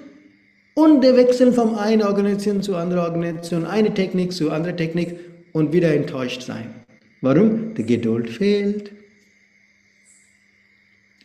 Und 0.75 1.03
die 1.03 1.13
wechseln 1.13 1.51
von 1.51 1.75
einer 1.75 2.07
Organisation 2.07 2.61
zu 2.61 2.77
anderer 2.77 3.03
Organisation, 3.03 3.65
eine 3.65 3.93
Technik 3.93 4.31
zu 4.31 4.49
anderer 4.49 4.77
Technik 4.77 5.19
und 5.51 5.73
wieder 5.73 5.93
enttäuscht 5.93 6.43
sein. 6.43 6.78
Warum? 7.21 7.73
Die 7.73 7.85
Geduld 7.85 8.29
fehlt. 8.29 8.91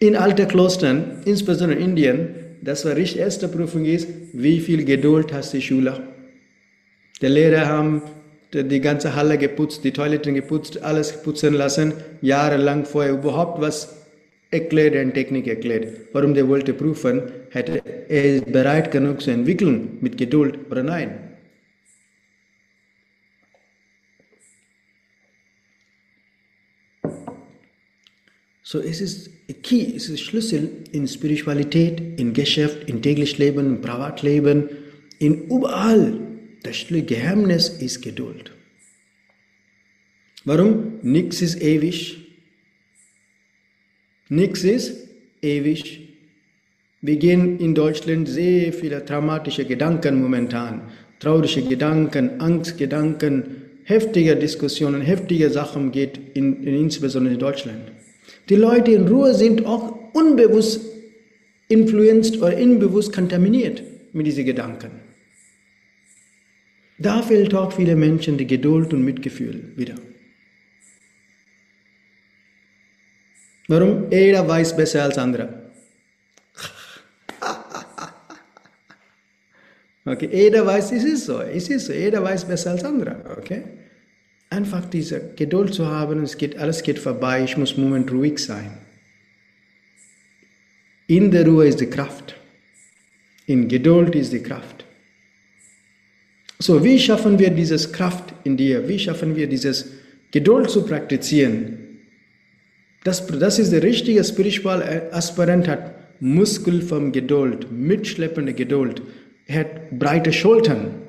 In 0.00 0.16
alten 0.16 0.48
Klostern, 0.48 1.22
insbesondere 1.24 1.78
in 1.78 1.90
Indien, 1.90 2.34
das 2.60 2.84
war 2.84 2.94
die 2.94 3.16
erste 3.16 3.48
Prüfung 3.48 3.84
ist, 3.84 4.08
wie 4.32 4.60
viel 4.60 4.84
Geduld 4.84 5.32
hast 5.32 5.52
die 5.52 5.62
Schüler? 5.62 6.02
Die 7.20 7.26
Lehrer 7.26 7.66
haben 7.66 8.02
die 8.52 8.80
ganze 8.80 9.14
Halle 9.14 9.38
geputzt, 9.38 9.84
die 9.84 9.92
Toiletten 9.92 10.34
geputzt, 10.34 10.82
alles 10.82 11.22
putzen 11.22 11.54
lassen, 11.54 11.92
jahrelang 12.22 12.84
vorher 12.84 13.12
überhaupt 13.12 13.60
was 13.60 14.04
erklärt, 14.50 14.96
eine 14.96 15.12
Technik 15.12 15.46
erklärt. 15.46 15.88
Warum 16.12 16.34
der 16.34 16.48
wollte 16.48 16.72
prüfen, 16.72 17.22
hätte 17.50 17.82
er 18.08 18.40
bereit 18.42 18.90
genug 18.90 19.20
zu 19.20 19.30
entwickeln 19.30 19.98
mit 20.00 20.16
Geduld 20.16 20.58
oder 20.70 20.82
nein? 20.82 21.24
So 28.66 28.80
es 28.80 29.02
ist 29.02 29.30
Key, 29.62 29.94
es 29.94 30.09
ist 30.09 30.23
Schlüssel 30.23 30.71
in 30.90 31.06
Spiritualität, 31.06 32.18
in 32.18 32.33
Geschäft, 32.33 32.88
in 32.88 33.02
Täglichleben, 33.02 33.66
im 33.66 33.80
Privatleben, 33.83 34.71
in 35.18 35.49
überall. 35.49 36.18
Das 36.62 36.87
Geheimnis 36.88 37.68
ist 37.68 38.00
Geduld. 38.00 38.52
Warum? 40.47 40.94
Nichts 41.02 41.42
ist 41.42 41.61
ewig. 41.61 42.16
Nichts 44.30 44.64
ist 44.64 45.09
ewig. 45.42 46.09
Wir 47.02 47.16
gehen 47.16 47.61
in 47.61 47.75
Deutschland 47.75 48.26
sehr 48.26 48.73
viele 48.73 49.04
traumatische 49.04 49.66
Gedanken 49.66 50.23
momentan. 50.23 50.90
Traurige 51.21 51.61
Gedanken, 51.61 52.40
Angstgedanken, 52.40 53.44
heftige 53.83 54.37
Diskussionen, 54.37 55.02
heftige 55.02 55.50
Sachen 55.50 55.92
geht 55.92 56.18
in, 56.33 56.64
in 56.64 56.75
insbesondere 56.76 57.35
in 57.35 57.40
Deutschland. 57.40 57.93
Die 58.48 58.56
Leute 58.56 58.92
in 58.92 59.08
Ruhe 59.08 59.34
sind 59.34 59.64
auch 59.64 60.12
unbewusst 60.12 60.80
influenced 61.68 62.40
oder 62.42 62.56
unbewusst 62.56 63.12
kontaminiert 63.12 63.82
mit 64.12 64.26
diesen 64.26 64.44
Gedanken. 64.44 64.90
Da 66.98 67.22
fehlt 67.22 67.54
auch 67.54 67.72
viele 67.72 67.96
Menschen 67.96 68.38
die 68.38 68.46
Geduld 68.46 68.92
und 68.92 69.04
Mitgefühl 69.04 69.72
wieder. 69.76 69.96
Warum? 73.66 74.10
Jeder 74.10 74.46
weiß 74.46 74.76
besser 74.76 75.04
als 75.04 75.18
andere. 75.18 75.70
Okay, 80.06 80.28
jeder 80.30 80.66
weiß, 80.66 80.92
es 80.92 81.02
ist 81.02 81.24
so, 81.24 81.40
es 81.40 81.70
ist 81.70 81.86
so, 81.86 81.92
jeder 81.94 82.22
weiß 82.22 82.44
besser 82.44 82.72
als 82.72 82.84
andere. 82.84 83.24
Okay? 83.38 83.62
Einfach 84.54 84.87
diese 84.87 85.20
Geduld 85.37 85.75
zu 85.75 85.87
haben, 85.87 86.23
es 86.23 86.38
geht, 86.38 86.56
alles 86.58 86.82
geht 86.82 86.99
vorbei, 86.99 87.42
ich 87.44 87.56
muss 87.56 87.73
im 87.73 87.84
Moment 87.84 88.11
ruhig 88.12 88.38
sein. 88.38 88.78
In 91.06 91.30
der 91.30 91.46
Ruhe 91.46 91.66
ist 91.66 91.80
die 91.80 91.87
Kraft. 91.87 92.34
In 93.46 93.68
Geduld 93.68 94.14
ist 94.14 94.32
die 94.32 94.42
Kraft. 94.42 94.84
So, 96.58 96.82
wie 96.82 96.99
schaffen 96.99 97.38
wir 97.38 97.50
dieses 97.50 97.92
Kraft 97.92 98.32
in 98.44 98.56
dir? 98.56 98.88
Wie 98.88 98.99
schaffen 98.99 99.37
wir 99.37 99.46
dieses 99.46 99.87
Geduld 100.30 100.70
zu 100.70 100.87
praktizieren? 100.87 101.78
Das, 103.02 103.26
das 103.26 103.58
ist 103.58 103.70
der 103.73 103.82
richtige 103.82 104.25
spirituelle 104.25 105.12
Aspirant 105.12 105.68
hat 105.68 105.94
Muskel 106.20 106.80
von 106.80 107.12
Geduld, 107.12 107.70
mitschleppende 107.70 108.54
Geduld. 108.54 109.02
Er 109.46 109.61
hat 109.61 109.99
breite 109.99 110.32
Schultern. 110.32 111.03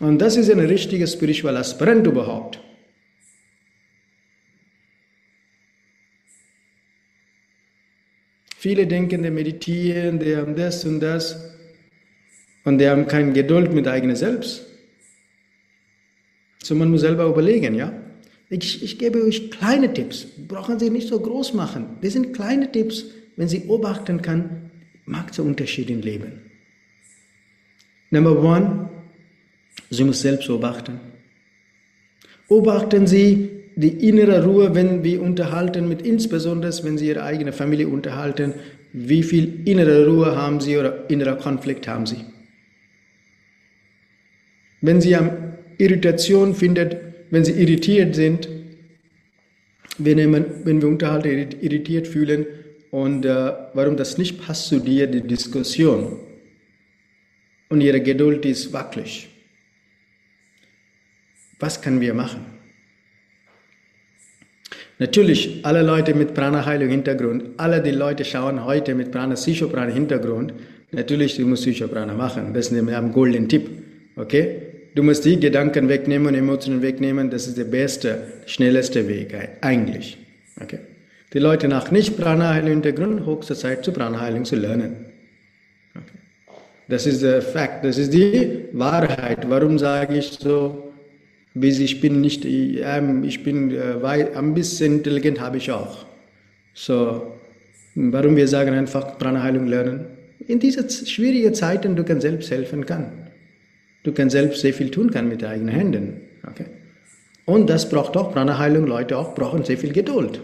Und 0.00 0.18
das 0.18 0.36
ist 0.36 0.50
ein 0.50 0.60
richtiger 0.60 1.06
spiritueller 1.06 1.60
Aspirant 1.60 2.06
überhaupt. 2.06 2.60
Viele 8.56 8.86
denken, 8.86 9.22
die 9.22 9.30
meditieren, 9.30 10.18
die 10.18 10.36
haben 10.36 10.56
das 10.56 10.84
und 10.84 11.00
das 11.00 11.54
und 12.64 12.78
die 12.78 12.88
haben 12.88 13.06
keine 13.06 13.32
Geduld 13.32 13.72
mit 13.72 13.86
eigenem 13.86 14.16
Selbst. 14.16 14.66
So 16.62 16.74
man 16.74 16.90
muss 16.90 17.02
selber 17.02 17.26
überlegen, 17.26 17.74
ja. 17.74 17.92
Ich, 18.50 18.82
ich 18.82 18.98
gebe 18.98 19.22
euch 19.22 19.50
kleine 19.50 19.92
Tipps, 19.92 20.26
brauchen 20.48 20.78
Sie 20.78 20.90
nicht 20.90 21.08
so 21.08 21.20
groß 21.20 21.54
machen. 21.54 21.98
Das 22.02 22.14
sind 22.14 22.32
kleine 22.34 22.72
Tipps, 22.72 23.04
wenn 23.36 23.48
Sie 23.48 23.60
beobachten 23.60 24.22
kann, 24.22 24.70
macht 25.04 25.32
es 25.32 25.38
einen 25.38 25.50
Unterschied 25.50 25.90
im 25.90 26.00
Leben. 26.00 26.42
Number 28.10 28.42
one, 28.42 28.90
Sie 29.90 30.04
muss 30.04 30.20
selbst 30.20 30.46
beobachten. 30.46 31.00
Beobachten 32.48 33.06
Sie 33.06 33.50
die 33.76 34.08
innere 34.08 34.44
Ruhe, 34.44 34.74
wenn 34.74 35.04
wir 35.04 35.22
unterhalten, 35.22 35.88
mit 35.88 36.02
insbesondere 36.02 36.72
wenn 36.82 36.98
Sie 36.98 37.08
Ihre 37.08 37.22
eigene 37.22 37.52
Familie 37.52 37.88
unterhalten, 37.88 38.54
wie 38.92 39.22
viel 39.22 39.60
innere 39.66 40.06
Ruhe 40.06 40.34
haben 40.34 40.60
Sie 40.60 40.76
oder 40.76 41.08
innerer 41.08 41.36
Konflikt 41.36 41.86
haben 41.86 42.06
Sie. 42.06 42.24
Wenn 44.80 45.00
Sie 45.00 45.14
am 45.14 45.30
Irritation 45.78 46.54
findet, 46.54 46.96
wenn 47.30 47.44
Sie 47.44 47.52
irritiert 47.52 48.14
sind, 48.14 48.48
wenn, 49.98 50.18
wenn 50.64 50.82
wir 50.82 50.88
unterhalten, 50.88 51.60
irritiert 51.60 52.08
fühlen 52.08 52.46
und 52.90 53.24
äh, 53.24 53.52
warum 53.74 53.96
das 53.96 54.16
nicht 54.18 54.40
passt 54.44 54.68
zu 54.68 54.78
dir, 54.80 55.06
die 55.06 55.20
Diskussion 55.20 56.18
und 57.68 57.80
Ihre 57.80 58.00
Geduld 58.00 58.46
ist 58.46 58.72
wackelig. 58.72 59.28
Was 61.58 61.80
können 61.80 62.00
wir 62.00 62.14
machen? 62.14 62.58
Natürlich, 65.00 65.64
alle 65.64 65.82
Leute 65.82 66.12
mit 66.14 66.34
Prana-Heilung-Hintergrund, 66.34 67.50
alle 67.56 67.80
die 67.80 67.92
Leute 67.92 68.24
schauen 68.24 68.64
heute 68.64 68.94
mit 68.96 69.12
Prana-Psychoprana-Hintergrund, 69.12 70.54
natürlich, 70.90 71.36
du 71.36 71.46
musst 71.46 71.62
Psychoprana 71.62 72.14
machen. 72.14 72.52
Das 72.52 72.72
ist 72.72 72.72
ein 72.76 73.12
golden 73.12 73.48
Tipp. 73.48 73.70
Okay? 74.16 74.62
Du 74.96 75.04
musst 75.04 75.24
die 75.24 75.38
Gedanken 75.38 75.88
wegnehmen, 75.88 76.34
Emotionen 76.34 76.82
wegnehmen, 76.82 77.30
das 77.30 77.46
ist 77.46 77.56
der 77.56 77.64
beste, 77.64 78.20
schnellste 78.46 79.06
Weg 79.06 79.32
eigentlich. 79.60 80.18
Okay? 80.60 80.80
Die 81.32 81.38
Leute 81.38 81.68
nach 81.68 81.92
nicht 81.92 82.16
Prana-Heilung-Hintergrund, 82.16 83.24
höchste 83.24 83.54
Zeit 83.54 83.84
zur 83.84 83.94
Prana-Heilung 83.94 84.44
zu 84.44 84.56
lernen. 84.56 85.06
Okay? 85.94 86.18
Das 86.88 87.06
ist 87.06 87.22
der 87.22 87.40
Fakt, 87.42 87.84
das 87.84 87.98
ist 87.98 88.12
die 88.12 88.64
Wahrheit. 88.72 89.48
Warum 89.48 89.78
sage 89.78 90.18
ich 90.18 90.30
so? 90.30 90.87
Ich 91.62 92.00
bin 92.00 92.20
nicht, 92.20 92.44
ähm, 92.44 93.24
ich 93.24 93.42
bin 93.42 93.70
äh, 93.70 94.04
ein 94.34 94.54
bisschen 94.54 94.96
intelligent 94.96 95.40
habe 95.40 95.56
ich 95.56 95.70
auch. 95.70 96.06
So, 96.74 97.32
warum 97.94 98.36
wir 98.36 98.48
sagen 98.48 98.74
einfach 98.74 99.18
Prana-Heilung 99.18 99.66
lernen? 99.66 100.06
In 100.46 100.58
diesen 100.58 100.88
schwierigen 100.88 101.54
Zeiten, 101.54 101.96
du 101.96 102.04
kannst 102.04 102.22
selbst 102.22 102.50
helfen 102.50 102.86
kann. 102.86 103.28
Du 104.04 104.12
kannst 104.12 104.32
selbst 104.32 104.60
sehr 104.60 104.72
viel 104.72 104.90
tun 104.90 105.10
kann 105.10 105.28
mit 105.28 105.42
deinen 105.42 105.52
eigenen 105.52 105.74
Händen. 105.74 106.20
Okay? 106.48 106.66
Und 107.44 107.68
das 107.68 107.88
braucht 107.88 108.16
auch 108.16 108.32
Prana-Heilung, 108.32 108.86
Leute 108.86 109.16
auch 109.16 109.34
brauchen 109.34 109.64
sehr 109.64 109.78
viel 109.78 109.92
Geduld. 109.92 110.40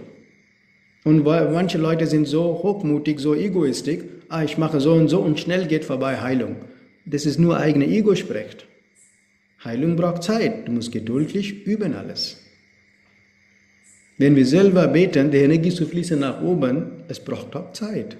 Und 1.04 1.22
manche 1.24 1.78
Leute 1.78 2.06
sind 2.06 2.26
so 2.26 2.42
hochmutig, 2.62 3.20
so 3.20 3.34
egoistisch, 3.34 4.00
ah, 4.30 4.42
ich 4.42 4.56
mache 4.56 4.80
so 4.80 4.94
und 4.94 5.08
so 5.08 5.20
und 5.20 5.38
schnell 5.38 5.66
geht 5.66 5.84
vorbei 5.84 6.20
Heilung. 6.20 6.56
Das 7.04 7.26
ist 7.26 7.38
nur 7.38 7.58
eigene 7.58 7.86
Ego 7.86 8.14
spricht. 8.14 8.66
Heilung 9.64 9.96
braucht 9.96 10.22
Zeit. 10.22 10.68
Du 10.68 10.72
musst 10.72 10.92
geduldig 10.92 11.66
üben 11.66 11.94
alles. 11.94 12.40
Wenn 14.18 14.36
wir 14.36 14.46
selber 14.46 14.86
beten, 14.88 15.30
die 15.30 15.38
Energie 15.38 15.70
zu 15.70 15.86
fließen 15.86 16.18
nach 16.20 16.40
oben, 16.42 17.04
es 17.08 17.18
braucht 17.18 17.56
auch 17.56 17.72
Zeit. 17.72 18.16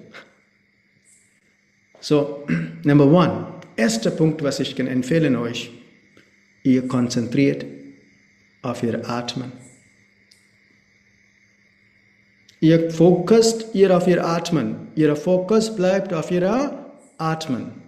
So, 1.99 2.45
number 2.83 3.05
one. 3.05 3.47
Erster 3.77 4.11
Punkt, 4.11 4.41
was 4.41 4.59
ich 4.59 4.75
kann 4.75 4.87
empfehlen 4.87 5.35
euch, 5.35 5.71
ihr 6.63 6.87
konzentriert 6.87 7.65
auf 8.61 8.83
ihr 8.83 9.09
Atmen. 9.09 9.51
Ihr 12.61 12.89
fokust 12.89 13.75
ihr 13.75 13.95
auf 13.95 14.07
ihr 14.07 14.25
Atmen. 14.25 14.87
Ihr 14.95 15.15
Fokus 15.15 15.75
bleibt 15.75 16.13
auf 16.13 16.31
ihr 16.31 16.87
Atmen. 17.17 17.84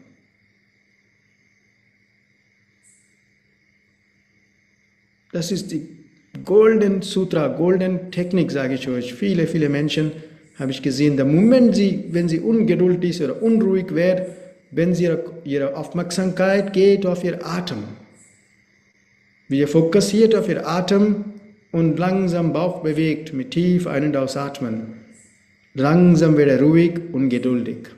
Das 5.32 5.52
ist 5.52 5.72
die 5.72 5.88
Golden 6.46 7.02
Sutra, 7.02 7.48
Golden 7.48 8.12
Technik, 8.12 8.52
sage 8.52 8.76
ich 8.76 8.88
euch. 8.88 9.14
Viele, 9.14 9.48
viele 9.48 9.70
Menschen 9.70 10.12
habe 10.58 10.72
ich 10.72 10.82
gesehen, 10.82 11.18
der 11.18 11.26
Moment, 11.26 11.76
sie, 11.76 12.06
wenn 12.12 12.28
sie 12.30 12.40
ungeduldig 12.40 13.22
oder 13.22 13.42
unruhig 13.42 13.94
werden, 13.94 14.26
wenn 14.72 14.96
sie 14.96 15.06
ihre, 15.06 15.24
ihre 15.44 15.76
Aufmerksamkeit 15.76 16.74
geht 16.74 17.06
auf 17.06 17.24
ihr 17.24 17.46
Atem. 17.46 17.84
Wir 19.48 19.68
fokussiert 19.68 20.36
auf 20.36 20.50
ihr 20.50 20.68
Atem 20.68 21.26
und 21.72 21.98
langsam 21.98 22.54
Bauch 22.54 22.82
bewegt 22.82 23.34
mit 23.34 23.52
tief 23.52 23.88
ein- 23.88 24.06
und 24.06 24.18
ausatmen. 24.18 24.94
Langsam 25.74 26.36
wird 26.38 26.50
er 26.50 26.62
ruhig 26.62 27.00
und 27.12 27.30
geduldig. 27.30 27.90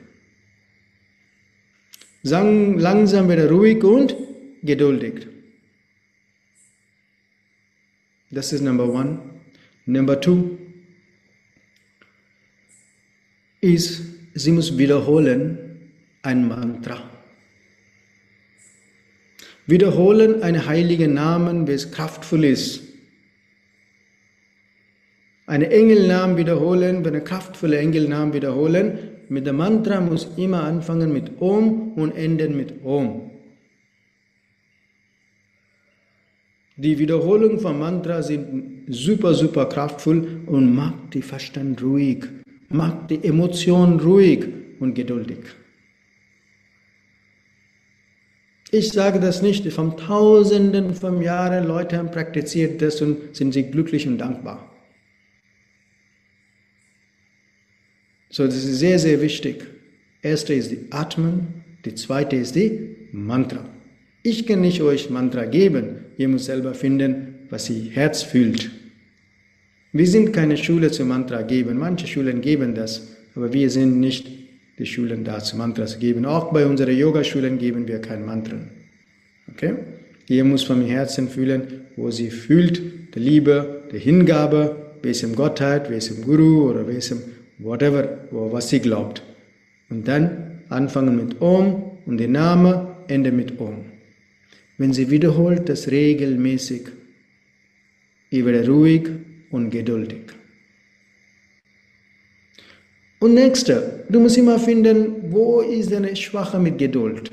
Langsam 2.22 3.28
wird 3.28 3.38
er 3.38 3.50
ruhig 3.50 3.82
und 3.82 4.14
geduldig. 4.62 5.29
Das 8.30 8.52
ist 8.52 8.62
Number 8.62 8.88
one. 8.88 9.18
Number 9.86 10.20
two 10.20 10.56
ist, 13.60 14.02
sie 14.34 14.52
muss 14.52 14.78
wiederholen 14.78 15.90
ein 16.22 16.46
Mantra. 16.46 17.02
Wiederholen 19.66 20.42
einen 20.42 20.66
heiligen 20.66 21.14
Namen, 21.14 21.66
wie 21.66 21.72
es 21.72 21.90
kraftvoll 21.90 22.44
ist. 22.44 22.82
Einen 25.46 25.70
Engelnamen 25.70 26.36
wiederholen, 26.36 27.04
einen 27.06 27.24
kraftvollen 27.24 27.78
Engelnamen 27.78 28.32
wiederholen. 28.32 28.98
Mit 29.28 29.46
dem 29.46 29.56
Mantra 29.56 30.00
muss 30.00 30.28
immer 30.36 30.62
anfangen 30.62 31.12
mit 31.12 31.40
Om 31.40 31.92
und 31.94 32.12
enden 32.12 32.56
mit 32.56 32.84
Om. 32.84 33.29
Die 36.82 36.98
Wiederholung 36.98 37.60
von 37.60 37.78
Mantra 37.78 38.22
sind 38.22 38.84
super, 38.88 39.34
super 39.34 39.66
kraftvoll 39.66 40.40
und 40.46 40.74
macht 40.74 41.12
die 41.12 41.20
Verstand 41.20 41.82
ruhig, 41.82 42.24
macht 42.70 43.10
die 43.10 43.22
Emotion 43.22 44.00
ruhig 44.00 44.46
und 44.78 44.94
geduldig. 44.94 45.40
Ich 48.70 48.92
sage 48.92 49.20
das 49.20 49.42
nicht, 49.42 49.70
von 49.70 49.98
Tausenden 49.98 50.94
von 50.94 51.20
Jahren 51.20 51.66
Leute 51.66 51.98
haben 51.98 52.10
praktiziert 52.10 52.80
das 52.80 53.02
und 53.02 53.36
sind 53.36 53.52
sie 53.52 53.64
glücklich 53.64 54.06
und 54.06 54.16
dankbar. 54.16 54.74
So, 58.30 58.46
das 58.46 58.56
ist 58.56 58.78
sehr, 58.78 58.98
sehr 58.98 59.20
wichtig. 59.20 59.66
Erste 60.22 60.54
ist 60.54 60.70
die 60.70 60.86
Atmen, 60.88 61.62
die 61.84 61.94
zweite 61.94 62.36
ist 62.36 62.54
die 62.54 62.96
Mantra. 63.12 63.68
Ich 64.22 64.46
kann 64.46 64.62
nicht 64.62 64.80
euch 64.80 65.10
Mantra 65.10 65.44
geben, 65.44 65.99
ihr 66.20 66.28
müsst 66.28 66.44
selber 66.44 66.74
finden, 66.74 67.46
was 67.48 67.70
ihr 67.70 67.90
Herz 67.92 68.22
fühlt. 68.22 68.70
Wir 69.92 70.06
sind 70.06 70.34
keine 70.34 70.58
Schule 70.58 70.90
zum 70.90 71.08
Mantra 71.08 71.40
geben. 71.40 71.78
Manche 71.78 72.06
Schulen 72.06 72.42
geben 72.42 72.74
das, 72.74 73.16
aber 73.34 73.54
wir 73.54 73.70
sind 73.70 73.98
nicht 73.98 74.28
die 74.78 74.84
Schulen 74.84 75.24
da 75.24 75.40
zu 75.40 75.56
Mantras 75.56 75.98
geben. 75.98 76.26
Auch 76.26 76.52
bei 76.52 76.66
unseren 76.66 76.94
Yogaschulen 76.94 77.56
geben 77.56 77.88
wir 77.88 78.00
kein 78.00 78.26
Mantra. 78.26 78.58
Okay? 79.50 79.76
Ihr 80.28 80.44
muss 80.44 80.62
vom 80.62 80.82
Herzen 80.82 81.26
fühlen, 81.26 81.86
wo 81.96 82.10
sie 82.10 82.30
fühlt, 82.30 83.14
der 83.14 83.22
Liebe, 83.22 83.84
der 83.90 83.98
Hingabe, 83.98 84.76
welchem 85.02 85.34
Gottheit, 85.34 85.88
welchem 85.88 86.22
Guru 86.22 86.70
oder 86.70 86.86
welchem 86.86 87.22
whatever, 87.58 88.26
was 88.30 88.68
sie 88.68 88.80
glaubt. 88.80 89.22
Und 89.88 90.06
dann 90.06 90.60
anfangen 90.68 91.16
mit 91.16 91.40
Om 91.40 91.82
und 92.04 92.18
der 92.18 92.28
Name 92.28 92.94
ende 93.08 93.32
mit 93.32 93.58
Om. 93.58 93.86
Wenn 94.80 94.94
sie 94.94 95.10
wiederholt 95.10 95.68
das 95.68 95.90
regelmäßig, 95.90 96.84
ihr 98.30 98.46
werdet 98.46 98.66
ruhig 98.66 99.10
und 99.50 99.68
geduldig. 99.68 100.22
Und 103.18 103.34
nächster, 103.34 104.04
du 104.08 104.20
musst 104.20 104.38
immer 104.38 104.58
finden, 104.58 105.30
wo 105.30 105.60
ist 105.60 105.92
deine 105.92 106.16
Schwache 106.16 106.58
mit 106.58 106.78
Geduld? 106.78 107.30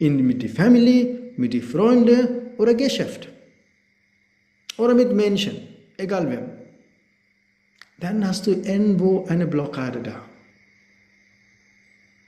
In, 0.00 0.26
mit 0.26 0.42
der 0.42 0.50
Familie, 0.50 1.30
mit 1.36 1.54
den 1.54 1.62
Freunden 1.62 2.50
oder 2.58 2.74
Geschäft. 2.74 3.28
Oder 4.76 4.96
mit 4.96 5.12
Menschen, 5.12 5.58
egal 5.98 6.28
wem. 6.32 6.46
Dann 8.00 8.26
hast 8.26 8.48
du 8.48 8.50
irgendwo 8.50 9.24
eine 9.28 9.46
Blockade 9.46 10.00
da. 10.02 10.24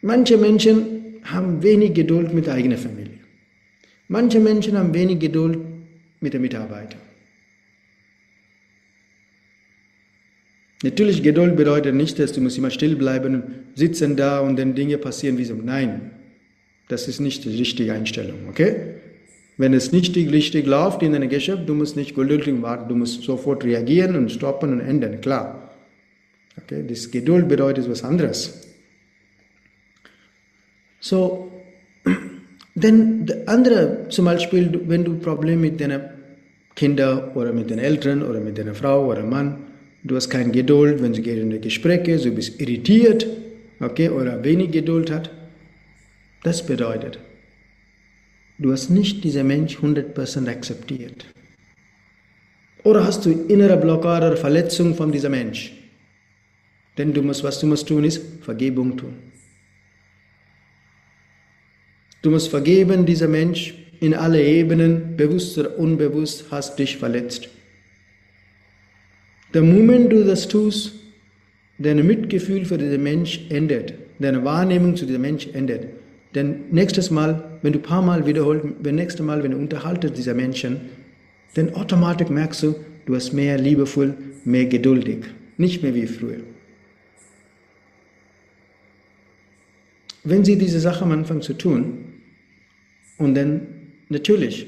Manche 0.01 0.39
Menschen 0.39 1.17
haben 1.25 1.61
wenig 1.61 1.93
Geduld 1.93 2.33
mit 2.33 2.47
der 2.47 2.55
eigenen 2.55 2.79
Familie. 2.79 3.04
Manche 4.15 4.39
Menschen 4.39 4.79
haben 4.79 4.95
wenig 4.95 5.19
Geduld 5.19 5.59
mit 6.21 6.35
den 6.35 6.43
Mitarbeitern. 6.43 7.01
Natürlich, 10.85 11.21
Geduld 11.25 11.57
bedeutet 11.57 11.97
nicht, 11.97 12.21
dass 12.21 12.33
du 12.33 12.41
musst 12.41 12.57
immer 12.57 12.71
still 12.71 12.95
bleiben, 12.95 13.43
sitzen 13.75 14.15
da 14.15 14.39
und 14.39 14.57
dann 14.57 14.77
Dinge 14.77 14.99
passieren 14.99 15.37
wie 15.37 15.45
so. 15.45 15.55
Nein, 15.55 16.13
das 16.87 17.09
ist 17.09 17.19
nicht 17.19 17.45
die 17.45 17.57
richtige 17.57 17.93
Einstellung, 17.93 18.39
okay? 18.49 19.01
Wenn 19.57 19.75
es 19.75 19.91
nicht 19.91 20.15
richtig 20.15 20.65
läuft 20.65 21.03
in 21.03 21.13
deinem 21.13 21.29
Geschäft, 21.29 21.69
du 21.69 21.75
musst 21.75 21.97
nicht 21.97 22.15
geduldig 22.15 22.63
warten, 22.63 22.89
du 22.89 22.95
musst 22.95 23.25
sofort 23.25 23.65
reagieren 23.65 24.15
und 24.15 24.31
stoppen 24.31 24.75
und 24.75 24.81
ändern, 24.81 25.21
klar. 25.23 25.75
Okay, 26.63 26.85
das 26.89 27.11
Geduld 27.11 27.49
bedeutet 27.49 27.91
was 27.91 28.05
anderes. 28.05 28.69
So, 31.01 31.54
denn 32.75 33.31
andere, 33.47 34.09
zum 34.09 34.25
Beispiel, 34.25 34.81
wenn 34.87 35.05
du 35.05 35.19
Probleme 35.19 35.63
mit 35.63 35.81
deinen 35.81 36.01
Kindern 36.75 37.31
oder 37.35 37.53
mit 37.53 37.71
den 37.71 37.79
Eltern 37.79 38.23
oder 38.23 38.41
mit 38.41 38.59
deiner 38.59 38.75
Frau 38.75 39.07
oder 39.07 39.23
Mann, 39.23 39.59
du 40.03 40.17
hast 40.17 40.29
keine 40.29 40.51
Geduld, 40.51 41.01
wenn 41.03 41.15
sie 41.15 41.23
gehen 41.23 41.39
in 41.39 41.51
die 41.51 41.61
Gespräche, 41.61 42.19
du 42.19 42.33
bist 42.33 42.61
irritiert, 42.61 43.27
okay, 43.81 44.09
oder 44.09 44.43
wenig 44.43 44.73
Geduld 44.73 45.11
hat, 45.11 45.31
das 46.43 46.67
bedeutet, 46.67 47.21
du 48.59 48.73
hast 48.73 48.91
nicht 48.91 49.23
diesen 49.23 49.47
Mensch 49.47 49.79
100% 49.79 50.49
akzeptiert. 50.49 51.27
Oder 52.83 53.05
hast 53.07 53.25
du 53.25 53.31
innere 53.31 53.79
Blockade 53.79 54.27
oder 54.27 54.37
Verletzung 54.37 54.95
von 54.95 55.11
diesem 55.11 55.31
Mensch? 55.31 55.73
Denn 56.99 57.15
du 57.15 57.23
musst, 57.23 57.43
was 57.43 57.59
du 57.61 57.67
musst 57.67 57.89
tun, 57.89 58.05
ist 58.05 58.21
Vergebung 58.43 58.97
tun. 58.97 59.15
Du 62.25 62.31
musst 62.31 62.49
vergeben, 62.49 63.05
dieser 63.05 63.29
Mensch 63.29 63.75
in 64.01 64.15
alle 64.15 64.43
Ebenen, 64.43 65.15
bewusst 65.15 65.59
oder 65.59 65.79
unbewusst, 65.79 66.47
hast 66.51 66.79
dich 66.79 66.97
verletzt. 66.97 67.51
Der 69.53 69.61
Moment 69.61 70.11
du 70.11 70.25
das 70.25 70.49
tust, 70.49 70.95
dein 71.77 72.07
Mitgefühl 72.07 72.65
für 72.65 72.79
diesen 72.79 73.03
Mensch 73.03 73.43
ändert, 73.51 73.93
deine 74.21 74.43
Wahrnehmung 74.43 74.97
zu 74.97 75.05
diesem 75.05 75.21
Mensch 75.21 75.49
ändert. 75.53 75.85
Denn 76.35 76.63
nächstes 76.71 77.11
Mal, 77.11 77.59
wenn 77.61 77.75
du 77.75 77.79
ein 77.81 77.83
paar 77.83 78.01
Mal 78.01 78.25
wiederholst, 78.25 78.69
wenn 78.81 78.95
nächstes 78.95 79.25
Mal, 79.25 79.43
wenn 79.43 79.51
du 79.51 79.59
unterhaltest 79.59 80.17
dieser 80.17 80.33
Menschen, 80.33 80.81
dann 81.53 81.75
automatisch 81.75 82.31
merkst 82.31 82.63
du, 82.63 82.75
du 83.05 83.15
hast 83.17 83.35
mehr 83.35 83.59
liebevoll, 83.59 84.15
mehr 84.47 84.65
geduldig, 84.65 85.27
nicht 85.59 85.83
mehr 85.83 85.95
wie 85.95 86.07
früher. 86.07 86.41
Wenn 90.27 90.43
sie 90.43 90.57
diese 90.57 90.81
Sache 90.81 91.05
am 91.05 91.13
Anfang 91.13 91.43
zu 91.43 91.53
tun, 91.53 92.14
und 93.19 93.35
dann 93.35 93.67
natürlich, 94.09 94.67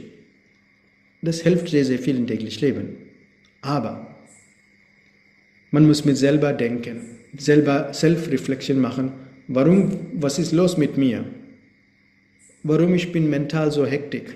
das 1.23 1.41
hilft 1.41 1.69
sehr, 1.69 1.85
sehr 1.85 1.99
viel 1.99 2.17
im 2.17 2.27
täglichen 2.27 2.61
Leben. 2.61 2.97
Aber 3.61 4.15
man 5.71 5.87
muss 5.87 6.05
mit 6.05 6.17
selber 6.17 6.53
denken, 6.53 7.19
selber 7.37 7.93
Self-Reflection 7.93 8.81
machen. 8.81 9.13
Warum, 9.49 9.99
was 10.15 10.39
ist 10.39 10.53
los 10.53 10.77
mit 10.77 10.97
mir? 10.97 11.25
Warum 12.63 12.95
ich 12.95 13.13
bin 13.13 13.31
mental 13.31 13.71
so 13.71 13.87
hektisch? 13.87 14.35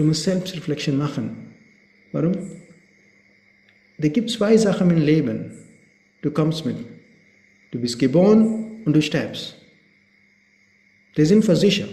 Du 0.00 0.06
musst 0.06 0.22
Selbstreflexion 0.22 0.96
machen. 0.96 1.52
Warum? 2.12 2.32
Da 3.98 4.08
gibt 4.08 4.30
zwei 4.30 4.56
Sachen 4.56 4.90
im 4.90 5.02
Leben. 5.02 5.52
Du 6.22 6.30
kommst 6.30 6.64
mit. 6.64 6.76
Du 7.70 7.80
bist 7.80 7.98
geboren 7.98 8.82
und 8.84 8.94
du 8.94 9.02
stirbst. 9.02 9.56
Die 11.16 11.24
sind 11.24 11.44
versichert. 11.44 11.90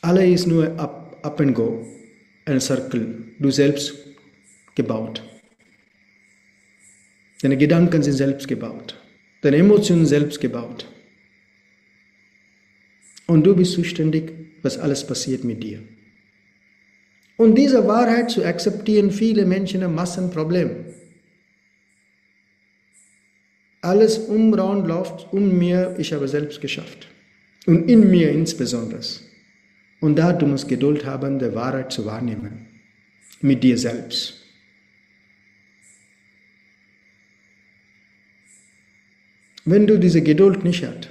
Alle 0.00 0.28
ist 0.28 0.46
nur 0.46 0.78
up, 0.78 1.18
up 1.22 1.40
and 1.40 1.54
go, 1.54 1.86
ein 2.44 2.60
Circle, 2.60 3.24
du 3.38 3.50
selbst 3.50 3.94
gebaut. 4.74 5.22
Deine 7.40 7.56
Gedanken 7.56 8.02
sind 8.02 8.14
selbst 8.14 8.46
gebaut, 8.48 9.00
deine 9.42 9.56
Emotionen 9.56 10.06
selbst 10.06 10.40
gebaut. 10.40 10.88
Und 13.26 13.44
du 13.44 13.54
bist 13.54 13.72
zuständig, 13.72 14.32
was 14.62 14.78
alles 14.78 15.06
passiert 15.06 15.44
mit 15.44 15.62
dir. 15.62 15.82
Und 17.36 17.56
diese 17.56 17.86
Wahrheit 17.86 18.30
zu 18.30 18.44
akzeptieren, 18.44 19.10
viele 19.10 19.46
Menschen 19.46 19.82
haben 19.82 19.94
Massenprobleme. 19.94 20.84
Alles 23.82 24.16
umrauen 24.18 24.86
läuft 24.86 25.32
um 25.32 25.58
mir, 25.58 25.96
ich 25.98 26.12
habe 26.12 26.28
selbst 26.28 26.60
geschafft. 26.60 27.08
Und 27.66 27.88
in 27.90 28.10
mir 28.10 28.30
insbesondere. 28.30 29.00
Und 30.00 30.16
da 30.16 30.32
du 30.32 30.46
musst 30.46 30.68
Geduld 30.68 31.04
haben, 31.04 31.38
die 31.38 31.54
Wahrheit 31.54 31.92
zu 31.92 32.06
wahrnehmen. 32.06 32.66
Mit 33.40 33.62
dir 33.62 33.76
selbst. 33.76 34.38
Wenn 39.64 39.86
du 39.86 39.98
diese 39.98 40.22
Geduld 40.22 40.64
nicht 40.64 40.84
hast, 40.84 41.10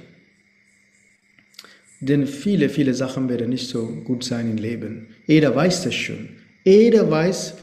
denn 2.00 2.26
viele, 2.26 2.68
viele 2.68 2.94
Sachen 2.94 3.28
werden 3.28 3.50
nicht 3.50 3.68
so 3.68 3.86
gut 3.86 4.24
sein 4.24 4.50
im 4.50 4.56
Leben. 4.56 5.08
Jeder 5.26 5.54
weiß 5.54 5.84
das 5.84 5.94
schon. 5.94 6.30
Jeder 6.64 7.10
weiß, 7.10 7.54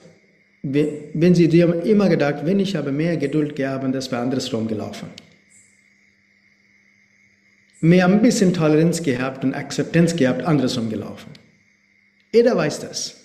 wenn 0.61 1.35
sie 1.35 1.47
dir 1.47 1.83
immer 1.85 2.09
gedacht, 2.09 2.45
wenn 2.45 2.59
ich 2.59 2.75
habe 2.75 2.91
mehr 2.91 3.17
Geduld 3.17 3.55
gehabt, 3.55 3.93
das 3.93 4.11
wäre 4.11 4.21
andersrum 4.21 4.67
gelaufen. 4.67 5.07
Mehr 7.81 8.05
ein 8.05 8.21
bisschen 8.21 8.53
Toleranz 8.53 9.01
gehabt 9.01 9.45
und 9.45 9.53
Akzeptanz 9.53 10.15
gehabt, 10.15 10.43
andersrum 10.43 10.89
gelaufen. 10.89 11.29
Jeder 12.33 12.55
weiß 12.57 12.81
das. 12.81 13.15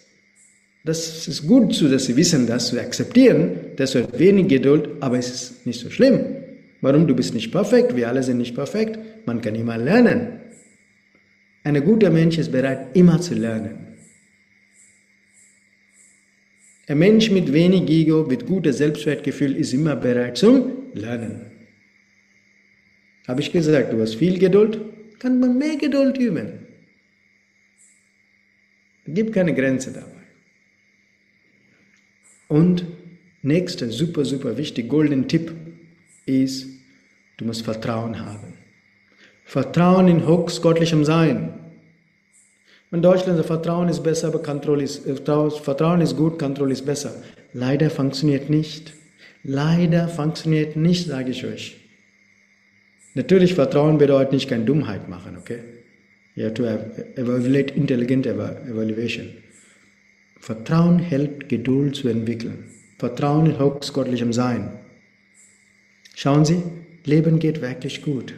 Das 0.85 1.27
ist 1.27 1.47
gut, 1.47 1.81
dass 1.90 2.05
sie 2.05 2.16
wissen, 2.16 2.47
das 2.47 2.68
zu 2.68 2.79
akzeptieren, 2.79 3.73
das 3.77 3.94
wird 3.94 4.18
wenig 4.18 4.49
Geduld, 4.49 4.90
aber 5.01 5.18
es 5.18 5.29
ist 5.29 5.66
nicht 5.66 5.81
so 5.81 5.90
schlimm. 5.90 6.20
Warum? 6.83 7.07
Du 7.07 7.16
bist 7.16 7.33
nicht 7.33 7.51
perfekt, 7.51 7.97
wir 7.97 8.09
alle 8.09 8.23
sind 8.23 8.37
nicht 8.37 8.55
perfekt, 8.55 8.99
man 9.25 9.40
kann 9.40 9.55
immer 9.55 9.79
lernen. 9.79 10.40
Ein 11.64 11.83
guter 11.83 12.11
Mensch 12.11 12.37
ist 12.37 12.53
bereit, 12.53 12.88
immer 12.94 13.18
zu 13.20 13.35
lernen. 13.35 13.94
Ein 16.87 16.99
Mensch 16.99 17.31
mit 17.31 17.53
wenig 17.53 17.88
Ego, 17.88 18.25
mit 18.25 18.47
gutem 18.47 18.73
Selbstwertgefühl 18.73 19.57
ist 19.57 19.73
immer 19.73 19.97
bereit 19.97 20.37
zum 20.37 20.92
Lernen. 20.92 21.51
Habe 23.27 23.40
ich 23.40 23.53
gesagt, 23.53 23.92
du 23.92 24.01
hast 24.01 24.16
viel 24.16 24.38
Geduld, 24.38 24.81
kann 25.18 25.40
man 25.40 25.57
mehr 25.57 25.77
Geduld 25.77 26.18
üben. 26.18 26.66
Es 29.07 29.14
gibt 29.14 29.33
keine 29.33 29.55
Grenze 29.55 29.92
dabei. 29.92 30.11
Und 32.49 32.85
nächster 33.42 33.88
super, 33.88 34.25
super 34.27 34.59
wichtig, 34.59 34.88
golden 34.88 35.27
Tipp 35.27 35.53
ist, 36.27 36.66
du 37.38 37.47
musst 37.47 37.62
Vertrauen 37.62 38.20
haben. 38.20 38.55
Vertrauen 39.44 40.09
in 40.09 40.27
höchstgottlichem 40.27 41.05
Sein. 41.05 41.63
In 42.92 43.03
Deutschland 43.03 43.40
ist 43.40 43.47
Vertrauen 43.47 43.88
ist 43.88 44.03
besser, 44.03 44.29
aber 44.29 44.42
Kontrolle 44.42 44.85
ist, 44.85 45.07
äh, 45.07 45.16
Vertrauen 45.16 46.01
ist 46.01 46.16
gut, 46.16 46.38
Kontrolle 46.38 46.73
ist 46.73 46.87
besser. 46.87 47.12
Leider 47.53 47.90
funktioniert 47.90 48.51
nicht. 48.51 48.92
Leider 49.42 50.09
funktioniert 50.09 50.77
nicht, 50.77 51.07
sage 51.07 51.31
ich 51.31 51.44
euch. 51.44 51.77
Natürlich, 53.14 53.55
Vertrauen 53.55 53.99
bedeutet 53.99 54.33
nicht 54.33 54.49
keine 54.49 54.64
Dummheit 54.64 55.09
machen, 55.09 55.37
okay? 55.38 55.61
You 56.35 56.44
have 56.44 56.55
to 56.55 56.64
evaluate 57.14 57.75
intelligent 57.75 58.27
evaluation. 58.27 59.29
Vertrauen 60.40 60.99
hält 60.99 61.49
Geduld 61.49 61.94
zu 61.94 62.09
entwickeln. 62.09 62.64
Vertrauen 62.99 63.47
in 63.47 63.59
höchstgottlichem 63.59 64.33
Sein. 64.33 64.70
Schauen 66.16 66.44
Sie, 66.44 66.62
Leben 67.05 67.38
geht 67.38 67.61
wirklich 67.61 68.03
gut. 68.03 68.35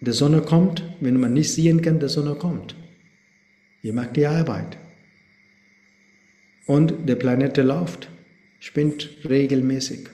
Die 0.00 0.12
Sonne 0.12 0.42
kommt, 0.42 0.84
wenn 1.00 1.18
man 1.18 1.32
nicht 1.32 1.52
sehen 1.52 1.82
kann, 1.82 2.00
die 2.00 2.08
Sonne 2.08 2.34
kommt. 2.34 2.76
Ihr 3.82 3.92
macht 3.92 4.16
die 4.16 4.26
Arbeit. 4.26 4.78
Und 6.66 7.08
der 7.08 7.16
Planet 7.16 7.56
läuft, 7.58 8.08
spinnt 8.60 9.10
regelmäßig. 9.28 10.08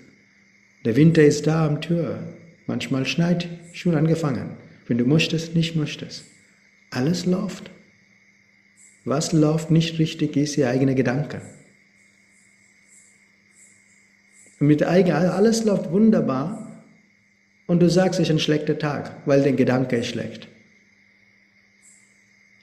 Der 0.85 0.97
Winter 0.97 1.23
ist 1.23 1.47
da 1.47 1.67
am 1.67 1.81
Tür. 1.81 2.23
Manchmal 2.67 3.07
schneit, 3.07 3.49
schon 3.73 3.95
angefangen. 3.95 4.57
Wenn 4.87 4.99
du 4.99 5.05
möchtest, 5.05 5.55
nicht 5.55 5.77
möchtest. 5.77 6.25
Alles 6.91 7.27
läuft. 7.27 7.71
Was 9.05 9.33
läuft 9.33 9.71
nicht 9.71 9.99
richtig, 9.99 10.37
ist 10.37 10.57
ihr 10.57 10.69
eigener 10.71 10.95
Gedanke. 10.95 11.43
Mit 14.59 14.83
eigen, 14.83 15.13
alles 15.13 15.65
läuft 15.65 15.91
wunderbar, 15.91 16.69
und 17.69 17.81
du 17.81 17.91
sagst, 17.91 18.19
es 18.19 18.29
ist 18.29 18.35
ein 18.35 18.39
schlechter 18.39 18.79
Tag, 18.79 19.15
weil 19.27 19.43
dein 19.43 19.57
Gedanke 19.57 19.97
ist 19.97 20.09
schlecht. 20.09 20.49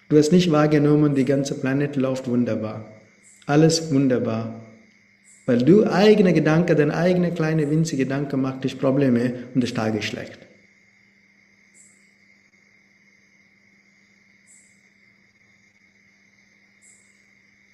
Du 0.10 0.18
hast 0.18 0.32
nicht 0.32 0.52
wahrgenommen, 0.52 1.16
die 1.16 1.26
ganze 1.26 1.60
Planet 1.60 1.96
läuft 1.96 2.28
wunderbar. 2.28 2.86
Alles 3.48 3.92
wunderbar. 3.92 4.62
Weil 5.46 5.64
du 5.64 5.86
eigene 5.86 6.34
Gedanke, 6.34 6.76
dein 6.76 6.92
eigener 6.92 7.32
kleine 7.32 7.70
winzige 7.70 8.04
Gedanke 8.04 8.38
macht 8.38 8.64
dich 8.64 8.80
Probleme 8.80 9.34
und 9.54 9.62
der 9.62 9.74
Tag 9.74 9.96
ist 9.96 10.06
schlecht. 10.06 10.40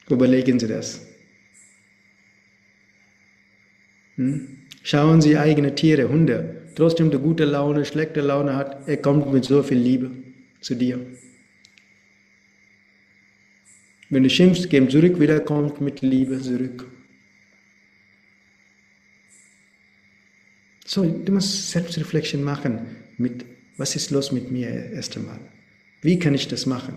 Überlegen 0.09 0.59
Sie 0.59 0.67
das. 0.67 1.07
Hm? 4.15 4.57
Schauen 4.83 5.21
Sie 5.21 5.37
eigene 5.37 5.73
Tiere, 5.75 6.09
Hunde, 6.09 6.63
trotzdem 6.75 7.11
der 7.11 7.19
gute 7.19 7.45
Laune, 7.45 7.85
schlechte 7.85 8.19
Laune 8.19 8.55
hat, 8.55 8.87
er 8.87 8.97
kommt 8.97 9.31
mit 9.31 9.45
so 9.45 9.63
viel 9.63 9.77
Liebe 9.77 10.11
zu 10.59 10.75
dir. 10.75 10.99
Wenn 14.11 14.23
du 14.23 14.29
schimpfst, 14.29 14.69
geh 14.69 14.85
zurück, 14.89 15.19
wieder 15.21 15.39
kommt 15.39 15.79
mit 15.79 16.01
Liebe 16.01 16.39
zurück. 16.39 16.85
So, 20.85 21.05
du 21.05 21.31
musst 21.31 21.71
Selbstreflexion 21.71 22.43
machen 22.43 22.79
mit, 23.17 23.45
was 23.77 23.95
ist 23.95 24.11
los 24.11 24.33
mit 24.33 24.51
mir 24.51 24.67
erst 24.67 25.15
einmal? 25.15 25.39
Wie 26.01 26.19
kann 26.19 26.35
ich 26.35 26.49
das 26.49 26.65
machen? 26.65 26.95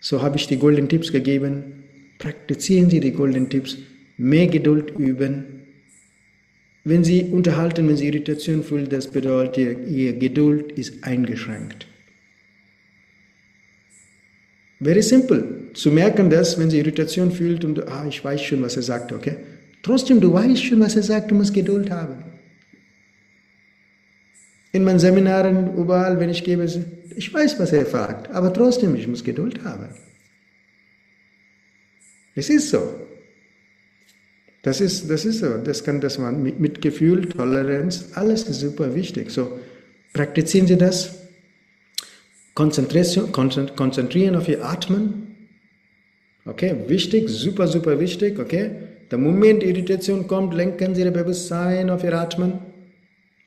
So 0.00 0.22
habe 0.22 0.36
ich 0.36 0.48
die 0.48 0.58
goldenen 0.58 0.88
Tipps 0.88 1.12
gegeben. 1.12 1.84
Praktizieren 2.18 2.90
Sie 2.90 2.98
die 2.98 3.12
goldenen 3.12 3.48
Tipps. 3.48 3.78
Mehr 4.16 4.48
Geduld 4.48 4.90
üben, 4.98 5.54
wenn 6.82 7.04
Sie 7.04 7.22
unterhalten, 7.22 7.88
wenn 7.88 7.96
Sie 7.96 8.08
Irritation 8.08 8.64
fühlen, 8.64 8.88
das 8.88 9.10
bedeutet, 9.10 9.88
Ihr 9.88 10.12
Geduld 10.14 10.72
ist 10.72 11.04
eingeschränkt. 11.04 11.86
Very 14.80 15.02
simple. 15.02 15.72
Zu 15.74 15.90
merken, 15.90 16.30
dass, 16.30 16.58
wenn 16.58 16.70
Sie 16.70 16.78
Irritation 16.78 17.30
fühlt 17.30 17.64
und, 17.64 17.86
ah, 17.88 18.06
ich 18.08 18.24
weiß 18.24 18.42
schon, 18.42 18.62
was 18.62 18.76
er 18.76 18.82
sagt, 18.82 19.12
okay? 19.12 19.36
Trotzdem, 19.82 20.20
du 20.20 20.32
weißt 20.32 20.64
schon, 20.64 20.80
was 20.80 20.96
er 20.96 21.02
sagt, 21.02 21.30
du 21.30 21.34
musst 21.34 21.54
Geduld 21.54 21.90
haben. 21.90 22.24
In 24.72 24.82
meinen 24.82 24.98
Seminaren, 24.98 25.76
überall, 25.76 26.18
wenn 26.18 26.30
ich 26.30 26.42
gebe, 26.42 26.66
ich 27.14 27.32
weiß, 27.32 27.58
was 27.60 27.72
er 27.72 27.86
fragt, 27.86 28.30
aber 28.30 28.52
trotzdem, 28.52 28.94
ich 28.96 29.06
muss 29.06 29.22
Geduld 29.22 29.62
haben. 29.64 29.88
Es 32.34 32.50
ist 32.50 32.70
so. 32.70 32.82
Das 34.62 34.80
ist, 34.80 35.08
das 35.10 35.24
ist 35.24 35.40
so. 35.40 35.58
Das 35.58 35.84
kann 35.84 36.00
das 36.00 36.18
man 36.18 36.42
mit 36.42 36.58
Mitgefühl, 36.58 37.28
Toleranz, 37.28 38.06
alles 38.14 38.44
ist 38.44 38.60
super 38.60 38.94
wichtig. 38.94 39.30
So, 39.30 39.60
praktizieren 40.12 40.66
Sie 40.66 40.76
das. 40.76 41.23
Konzentrieren 42.54 44.36
auf 44.36 44.48
Ihr 44.48 44.64
Atmen. 44.64 45.36
Okay, 46.46 46.76
wichtig, 46.86 47.28
super, 47.28 47.66
super 47.66 47.98
wichtig. 47.98 48.38
Okay, 48.38 48.70
der 49.10 49.18
Moment 49.18 49.62
Irritation 49.62 50.26
kommt, 50.26 50.54
lenken 50.54 50.94
Sie 50.94 51.02
Ihr 51.02 51.10
Bewusstsein 51.10 51.90
auf 51.90 52.04
Ihr 52.04 52.14
Atmen. 52.18 52.58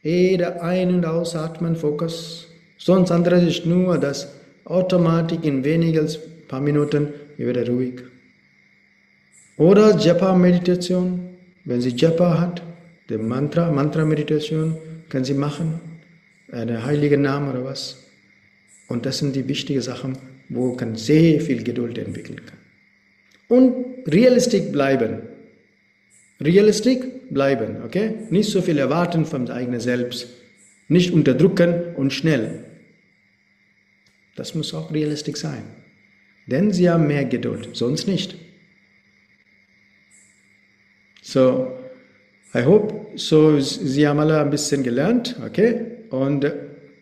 Jeder 0.02 0.62
Ein- 0.62 0.96
und 0.96 1.06
Ausatmen, 1.06 1.76
Fokus. 1.76 2.48
Sonst 2.78 3.12
anderes 3.12 3.44
ist 3.44 3.66
nur 3.66 3.98
das 3.98 4.28
Automatik 4.66 5.44
in 5.44 5.64
weniger 5.64 6.02
als 6.02 6.18
ein 6.18 6.48
paar 6.48 6.62
Minuten 6.62 7.10
wieder 7.38 7.68
ruhig. 7.68 8.02
Oder 9.58 9.98
Japa-Meditation, 9.98 11.30
wenn 11.66 11.82
sie 11.82 11.96
Japa 11.96 12.40
hat, 12.40 12.62
der 13.10 13.20
Mantra, 13.20 13.72
Mantra-Meditation 13.72 14.78
kann 15.10 15.24
sie 15.24 15.34
machen, 15.34 15.80
einen 16.52 16.84
heiligen 16.86 17.22
Namen 17.22 17.50
oder 17.52 17.64
was. 17.64 18.07
Und 18.88 19.06
das 19.06 19.20
sind 19.20 19.36
die 19.36 19.48
wichtigen 19.48 19.82
Sachen, 19.82 20.18
wo 20.50 20.74
man 20.76 20.96
sehr 20.96 21.42
viel 21.42 21.64
Geduld 21.64 21.98
entwickeln 21.98 22.42
kann. 22.46 22.58
Und 23.50 24.08
realistisch 24.08 24.72
bleiben. 24.72 25.22
Realistisch 26.40 27.00
bleiben, 27.30 27.84
okay? 27.84 28.14
Nicht 28.30 28.50
so 28.50 28.62
viel 28.62 28.78
erwarten 28.78 29.26
vom 29.26 29.48
eigenen 29.48 29.80
Selbst. 29.80 30.28
Nicht 30.88 31.12
unterdrücken 31.12 31.96
und 31.96 32.14
schnell. 32.14 32.64
Das 34.36 34.54
muss 34.54 34.74
auch 34.74 34.94
realistisch 34.94 35.38
sein. 35.38 35.64
Denn 36.46 36.72
sie 36.72 36.90
haben 36.90 37.08
mehr 37.08 37.26
Geduld, 37.26 37.70
sonst 37.74 38.08
nicht. 38.08 38.36
So, 41.22 41.78
I 42.56 42.64
hope, 42.64 43.18
so 43.18 43.60
Sie 43.60 44.08
haben 44.08 44.20
alle 44.20 44.40
ein 44.40 44.50
bisschen 44.50 44.82
gelernt, 44.84 45.36
okay? 45.46 45.98
Und 46.10 46.50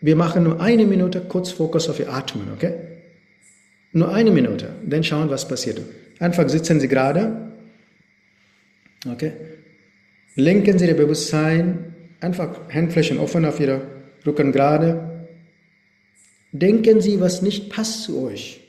wir 0.06 0.16
machen 0.16 0.44
nur 0.44 0.62
eine 0.62 0.86
Minute 0.86 1.22
kurz 1.22 1.50
Fokus 1.50 1.90
auf 1.90 2.00
Ihr 2.00 2.14
Atmen, 2.14 2.48
okay? 2.54 2.74
Nur 3.92 4.14
eine 4.14 4.30
Minute, 4.30 4.70
dann 4.86 5.04
schauen, 5.04 5.32
was 5.32 5.48
passiert. 5.48 5.82
Einfach 6.20 6.48
sitzen 6.48 6.80
Sie 6.80 6.88
gerade, 6.88 7.52
okay? 9.12 9.32
Lenken 10.36 10.78
Sie 10.78 10.86
Ihr 10.86 10.96
Bewusstsein, 10.96 11.96
einfach 12.20 12.70
Handflächen 12.72 13.18
offen 13.18 13.46
auf 13.46 13.60
Ihre 13.60 13.82
Rücken 14.26 14.52
gerade. 14.52 15.28
denken 16.52 17.02
Sie, 17.02 17.20
was 17.20 17.42
nicht 17.42 17.72
passt 17.72 18.04
zu 18.04 18.22
euch. 18.22 18.62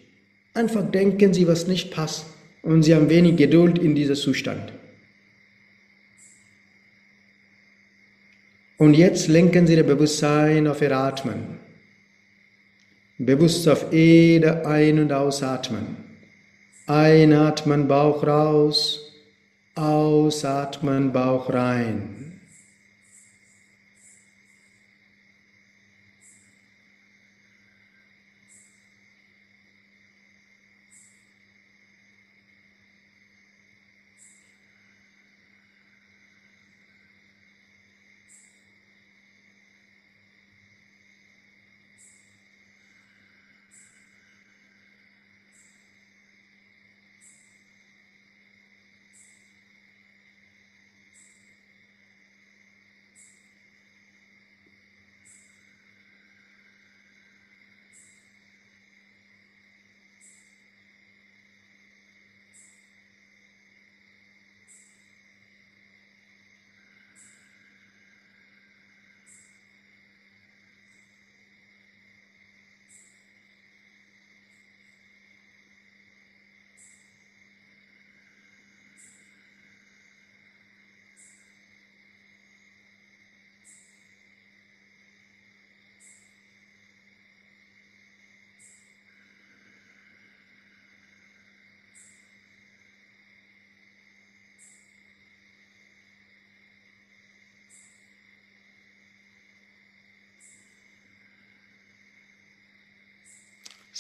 Einfach 0.55 0.91
denken 0.91 1.35
Sie, 1.35 1.47
was 1.47 1.67
nicht 1.67 1.91
passt. 1.91 2.25
Und 2.63 2.83
Sie 2.83 2.95
haben 2.95 3.11
wenig 3.11 3.37
Geduld 3.37 3.79
in 3.79 3.95
diesem 3.95 4.17
Zustand. 4.17 4.73
Und 8.79 8.95
jetzt 8.95 9.29
lenken 9.29 9.67
Sie 9.67 9.77
das 9.77 9.87
Bewusstsein 9.87 10.67
auf 10.67 10.83
Ihr 10.83 10.97
Atmen. 10.97 11.59
Bewusst 13.19 13.67
auf 13.69 13.93
jede 13.93 14.67
Ein- 14.67 14.99
und 14.99 15.13
Ausatmen. 15.13 15.97
Einatmen, 16.87 17.89
Bauch 17.89 18.27
raus. 18.27 19.15
Ausatmen, 19.75 21.13
Bauch 21.13 21.53
rein. 21.53 22.26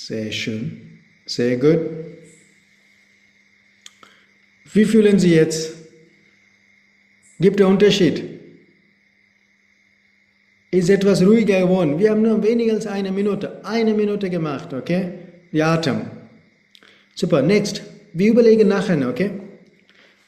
Sehr 0.06 0.30
schön. 0.30 1.00
Sehr 1.24 1.56
gut. 1.56 1.80
Wie 4.72 4.84
fühlen 4.84 5.18
Sie 5.18 5.34
jetzt? 5.34 5.72
Gibt 7.40 7.58
der 7.58 7.66
Unterschied? 7.66 8.22
Ist 10.70 10.90
etwas 10.90 11.22
ruhiger 11.22 11.60
geworden. 11.60 11.98
Wir 11.98 12.12
haben 12.12 12.22
nur 12.22 12.40
weniger 12.40 12.74
als 12.74 12.86
eine 12.86 13.10
Minute. 13.10 13.64
Eine 13.64 13.94
Minute 13.94 14.30
gemacht, 14.30 14.72
okay? 14.72 15.10
Die 15.50 15.60
Atem. 15.60 16.02
Super. 17.16 17.42
Next. 17.42 17.82
Wir 18.12 18.30
überlegen 18.30 18.68
nachher, 18.68 19.08
okay? 19.08 19.32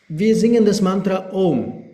Wir 0.09 0.35
singen 0.35 0.65
das 0.65 0.83
Mantra 0.83 1.31
Om. 1.31 1.85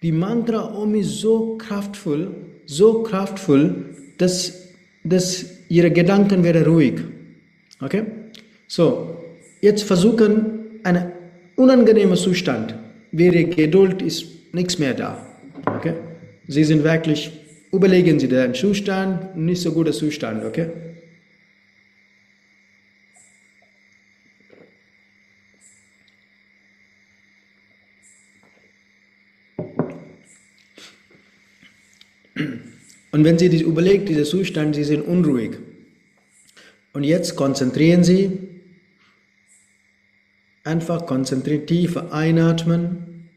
Die 0.00 0.12
Mantra 0.12 0.74
Om 0.74 0.94
ist 0.94 1.18
so 1.18 1.58
kraftvoll, 1.58 2.34
so 2.64 3.02
kraftvoll, 3.02 3.84
dass, 4.16 4.70
dass 5.04 5.44
Ihre 5.68 5.90
Gedanken 5.90 6.42
werden 6.42 6.64
ruhig. 6.64 7.17
Okay? 7.80 8.02
So, 8.66 9.24
jetzt 9.60 9.84
versuchen, 9.84 10.80
einen 10.84 11.12
unangenehmen 11.56 12.16
Zustand. 12.16 12.74
Ihre 13.12 13.44
Geduld 13.44 14.02
ist 14.02 14.26
nichts 14.52 14.78
mehr 14.78 14.94
da. 14.94 15.26
Okay? 15.64 15.94
Sie 16.46 16.64
sind 16.64 16.84
wirklich, 16.84 17.30
überlegen 17.72 18.18
Sie 18.18 18.28
den 18.28 18.54
Zustand, 18.54 19.36
nicht 19.36 19.60
so 19.60 19.72
guter 19.72 19.92
Zustand, 19.92 20.44
okay? 20.44 20.70
Und 33.10 33.24
wenn 33.24 33.38
Sie 33.38 33.48
das 33.48 33.62
überlegen, 33.62 34.06
dieser 34.06 34.24
Zustand, 34.24 34.76
Sie 34.76 34.84
sind 34.84 35.02
unruhig. 35.02 35.58
Und 36.98 37.04
jetzt 37.04 37.36
konzentrieren 37.36 38.02
Sie, 38.02 38.40
einfach 40.64 41.06
konzentrieren, 41.06 41.64
tief 41.64 41.96
einatmen. 41.96 43.30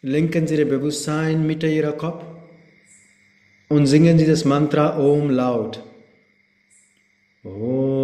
Lenken 0.00 0.46
Sie 0.46 0.56
das 0.56 0.66
Bewusstsein 0.66 1.46
mit 1.46 1.62
Ihrer 1.64 1.92
Kopf 1.92 2.24
und 3.68 3.86
singen 3.88 4.18
Sie 4.18 4.24
das 4.24 4.46
Mantra 4.46 4.98
Om 4.98 5.28
laut. 5.28 5.84
Om. 7.44 7.97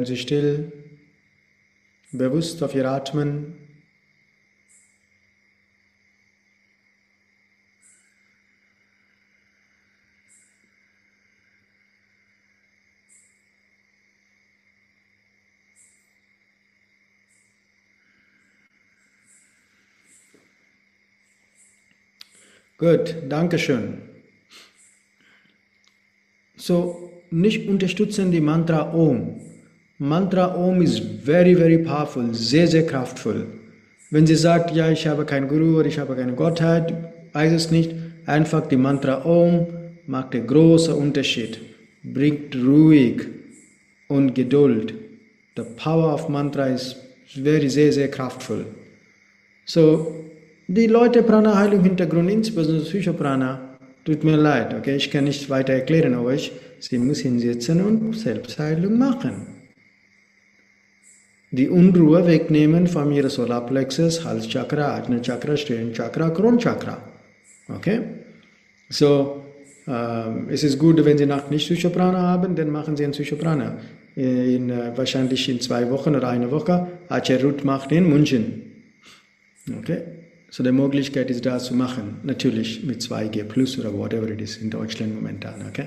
Bleiben 0.00 0.16
Sie 0.16 0.22
still, 0.22 0.72
bewusst 2.10 2.62
auf 2.62 2.74
Ihr 2.74 2.90
Atmen. 2.90 3.54
Gut, 22.78 23.16
danke 23.28 23.58
schön. 23.58 24.00
So, 26.56 27.12
nicht 27.30 27.68
unterstützen 27.68 28.32
die 28.32 28.40
Mantra 28.40 28.94
Om. 28.94 29.49
Mantra 30.02 30.56
Om 30.56 30.80
ist 30.80 31.02
very, 31.22 31.54
very 31.54 31.76
powerful, 31.76 32.32
sehr, 32.32 32.66
sehr 32.66 32.86
kraftvoll. 32.86 33.44
Wenn 34.10 34.26
sie 34.26 34.34
sagt, 34.34 34.74
ja, 34.74 34.90
ich 34.90 35.06
habe 35.06 35.26
keinen 35.26 35.46
Guru 35.46 35.78
oder 35.78 35.88
ich 35.88 35.98
habe 35.98 36.16
keine 36.16 36.32
Gottheit, 36.32 36.94
weiß 37.34 37.52
es 37.52 37.70
nicht, 37.70 37.92
einfach 38.24 38.66
die 38.66 38.78
Mantra 38.78 39.26
Om 39.26 39.66
macht 40.06 40.34
einen 40.34 40.46
großen 40.46 40.94
Unterschied, 40.94 41.60
bringt 42.02 42.56
ruhig 42.56 43.26
und 44.08 44.34
Geduld. 44.34 44.94
The 45.54 45.64
power 45.76 46.14
of 46.14 46.30
Mantra 46.30 46.68
ist 46.68 46.96
very, 47.34 47.68
sehr, 47.68 47.92
sehr 47.92 48.10
kraftvoll. 48.10 48.64
So, 49.66 50.14
die 50.66 50.86
Leute 50.86 51.22
Prana-Heilung 51.22 51.84
Hintergrund, 51.84 52.30
insbesondere 52.30 52.86
Psychoprana, 52.86 53.76
tut 54.06 54.24
mir 54.24 54.38
leid, 54.38 54.72
okay, 54.72 54.96
ich 54.96 55.10
kann 55.10 55.24
nicht 55.24 55.50
weiter 55.50 55.74
erklären 55.74 56.14
euch, 56.14 56.52
sie 56.78 56.96
muss 56.96 57.18
hinsetzen 57.18 57.84
und 57.84 58.16
Selbstheilung 58.16 58.96
machen. 58.96 59.59
Die 61.52 61.68
Unruhe 61.68 62.26
wegnehmen 62.26 62.86
von 62.86 63.10
ihrer 63.10 63.28
Solarplexus, 63.28 64.24
Halschakra, 64.24 64.94
Ajna 64.94 65.20
Chakra, 65.20 65.56
Stirnchakra, 65.56 66.30
Kronchakra. 66.30 66.98
Okay? 67.68 68.00
So, 68.88 69.44
ähm, 69.88 70.46
es 70.48 70.62
ist 70.62 70.78
gut, 70.78 71.04
wenn 71.04 71.18
Sie 71.18 71.26
Nacht 71.26 71.50
nicht 71.50 71.66
Psychoprana 71.66 72.20
haben, 72.20 72.54
dann 72.54 72.70
machen 72.70 72.96
Sie 72.96 73.04
ein 73.04 73.10
Psychoprana. 73.10 73.78
In, 74.14 74.70
äh, 74.70 74.92
wahrscheinlich 74.96 75.48
in 75.48 75.60
zwei 75.60 75.90
Wochen 75.90 76.14
oder 76.14 76.28
eine 76.28 76.50
Woche. 76.52 76.86
Acharut 77.08 77.64
macht 77.64 77.90
in 77.90 78.08
München. 78.08 78.62
Okay? 79.78 80.02
So, 80.50 80.62
die 80.62 80.72
Möglichkeit 80.72 81.30
ist 81.30 81.46
da 81.46 81.58
zu 81.58 81.74
machen. 81.74 82.18
Natürlich 82.22 82.84
mit 82.84 83.02
2G 83.02 83.44
plus 83.44 83.78
oder 83.78 83.92
whatever 83.92 84.28
it 84.28 84.40
is 84.40 84.56
in 84.56 84.70
Deutschland 84.70 85.14
momentan. 85.14 85.64
Okay? 85.68 85.86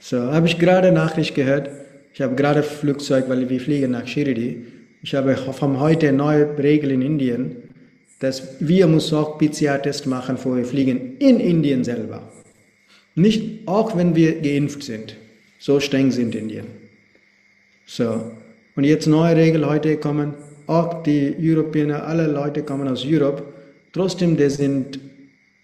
So, 0.00 0.18
habe 0.18 0.46
ich 0.46 0.58
gerade 0.58 0.92
Nachricht 0.92 1.34
gehört. 1.34 1.70
Ich 2.16 2.22
habe 2.22 2.34
gerade 2.34 2.62
Flugzeug, 2.62 3.28
weil 3.28 3.46
wir 3.46 3.60
fliegen 3.60 3.90
nach 3.90 4.06
Shirdi. 4.06 4.64
Ich 5.02 5.14
habe 5.14 5.36
von 5.36 5.78
heute 5.78 6.14
neue 6.14 6.56
Regel 6.56 6.92
in 6.92 7.02
Indien, 7.02 7.56
dass 8.20 8.58
wir 8.58 8.86
muss 8.86 9.12
auch 9.12 9.36
PCR-Test 9.36 10.06
machen, 10.06 10.36
bevor 10.36 10.56
wir 10.56 10.64
fliegen 10.64 11.18
in 11.18 11.38
Indien 11.40 11.84
selber. 11.84 12.22
Nicht, 13.16 13.68
auch 13.68 13.94
wenn 13.98 14.16
wir 14.16 14.40
geimpft 14.40 14.82
sind. 14.82 15.14
So 15.58 15.78
streng 15.78 16.10
sind 16.10 16.34
Indien. 16.34 16.64
So. 17.84 18.32
Und 18.76 18.84
jetzt 18.84 19.06
neue 19.06 19.36
Regel 19.36 19.66
heute 19.68 19.98
kommen, 19.98 20.32
auch 20.66 21.02
die 21.02 21.36
Europäer, 21.38 22.06
alle 22.06 22.28
Leute 22.28 22.62
kommen 22.62 22.88
aus 22.88 23.04
Europa, 23.04 23.42
trotzdem, 23.92 24.38
die 24.38 24.48
sind 24.48 24.98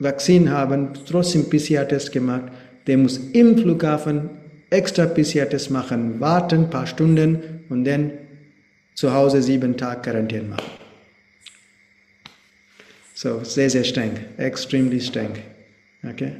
Vakzin 0.00 0.50
haben, 0.50 0.90
trotzdem 1.08 1.48
PCR-Test 1.48 2.12
gemacht, 2.12 2.52
der 2.86 2.98
muss 2.98 3.16
im 3.32 3.56
Flughafen 3.56 4.41
extra 4.72 5.06
PCR-Test 5.06 5.70
machen, 5.70 6.20
warten 6.20 6.64
ein 6.64 6.70
paar 6.70 6.86
Stunden 6.86 7.64
und 7.68 7.84
dann 7.84 8.12
zu 8.94 9.12
Hause 9.12 9.42
sieben 9.42 9.76
Tage 9.76 10.02
Quarantäne 10.02 10.48
machen. 10.48 10.70
So, 13.14 13.44
sehr, 13.44 13.70
sehr 13.70 13.84
streng, 13.84 14.12
extremely 14.38 15.00
streng. 15.00 15.30
Okay? 16.02 16.32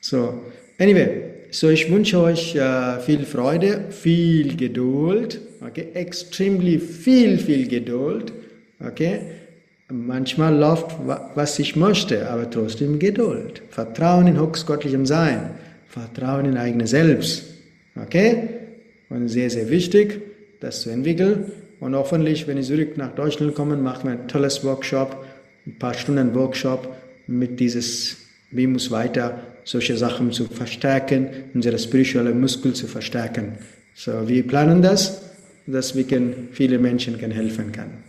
So, 0.00 0.42
anyway, 0.78 1.28
so 1.50 1.68
ich 1.68 1.90
wünsche 1.90 2.20
euch 2.20 2.56
uh, 2.56 3.00
viel 3.00 3.24
Freude, 3.24 3.86
viel 3.90 4.56
Geduld, 4.56 5.40
okay? 5.60 5.88
Extremely 5.94 6.78
viel, 6.78 7.38
viel 7.38 7.68
Geduld, 7.68 8.32
okay? 8.80 9.20
Manchmal 9.90 10.54
läuft, 10.54 10.96
was 11.34 11.58
ich 11.58 11.74
möchte, 11.74 12.28
aber 12.30 12.48
trotzdem 12.50 12.98
Geduld. 12.98 13.62
Vertrauen 13.70 14.26
in 14.26 14.38
höchstgöttlichem 14.38 15.06
Sein. 15.06 15.50
Vertrauen 15.88 16.44
in 16.44 16.56
eigene 16.56 16.86
Selbst. 16.86 17.44
Okay? 17.96 18.48
Und 19.08 19.28
sehr, 19.28 19.50
sehr 19.50 19.70
wichtig, 19.70 20.20
das 20.60 20.82
zu 20.82 20.90
entwickeln. 20.90 21.50
Und 21.80 21.94
hoffentlich, 21.94 22.46
wenn 22.46 22.58
ich 22.58 22.66
zurück 22.66 22.96
nach 22.96 23.14
Deutschland 23.14 23.54
komme, 23.54 23.76
machen 23.76 24.10
wir 24.10 24.12
ein 24.12 24.28
tolles 24.28 24.64
Workshop, 24.64 25.24
ein 25.66 25.78
paar 25.78 25.94
Stunden 25.94 26.34
Workshop 26.34 26.88
mit 27.26 27.58
dieses, 27.60 28.16
wie 28.50 28.66
muss 28.66 28.90
weiter 28.90 29.40
solche 29.64 29.96
Sachen 29.96 30.32
zu 30.32 30.44
verstärken, 30.46 31.28
unsere 31.54 31.78
spirituelle 31.78 32.34
Muskel 32.34 32.72
zu 32.72 32.86
verstärken. 32.86 33.58
So, 33.94 34.26
wir 34.26 34.46
planen 34.46 34.80
das, 34.82 35.22
dass 35.66 35.94
wir 35.94 36.04
viele 36.52 36.78
Menschen 36.78 37.18
können 37.18 37.32
helfen 37.32 37.72
können. 37.72 38.02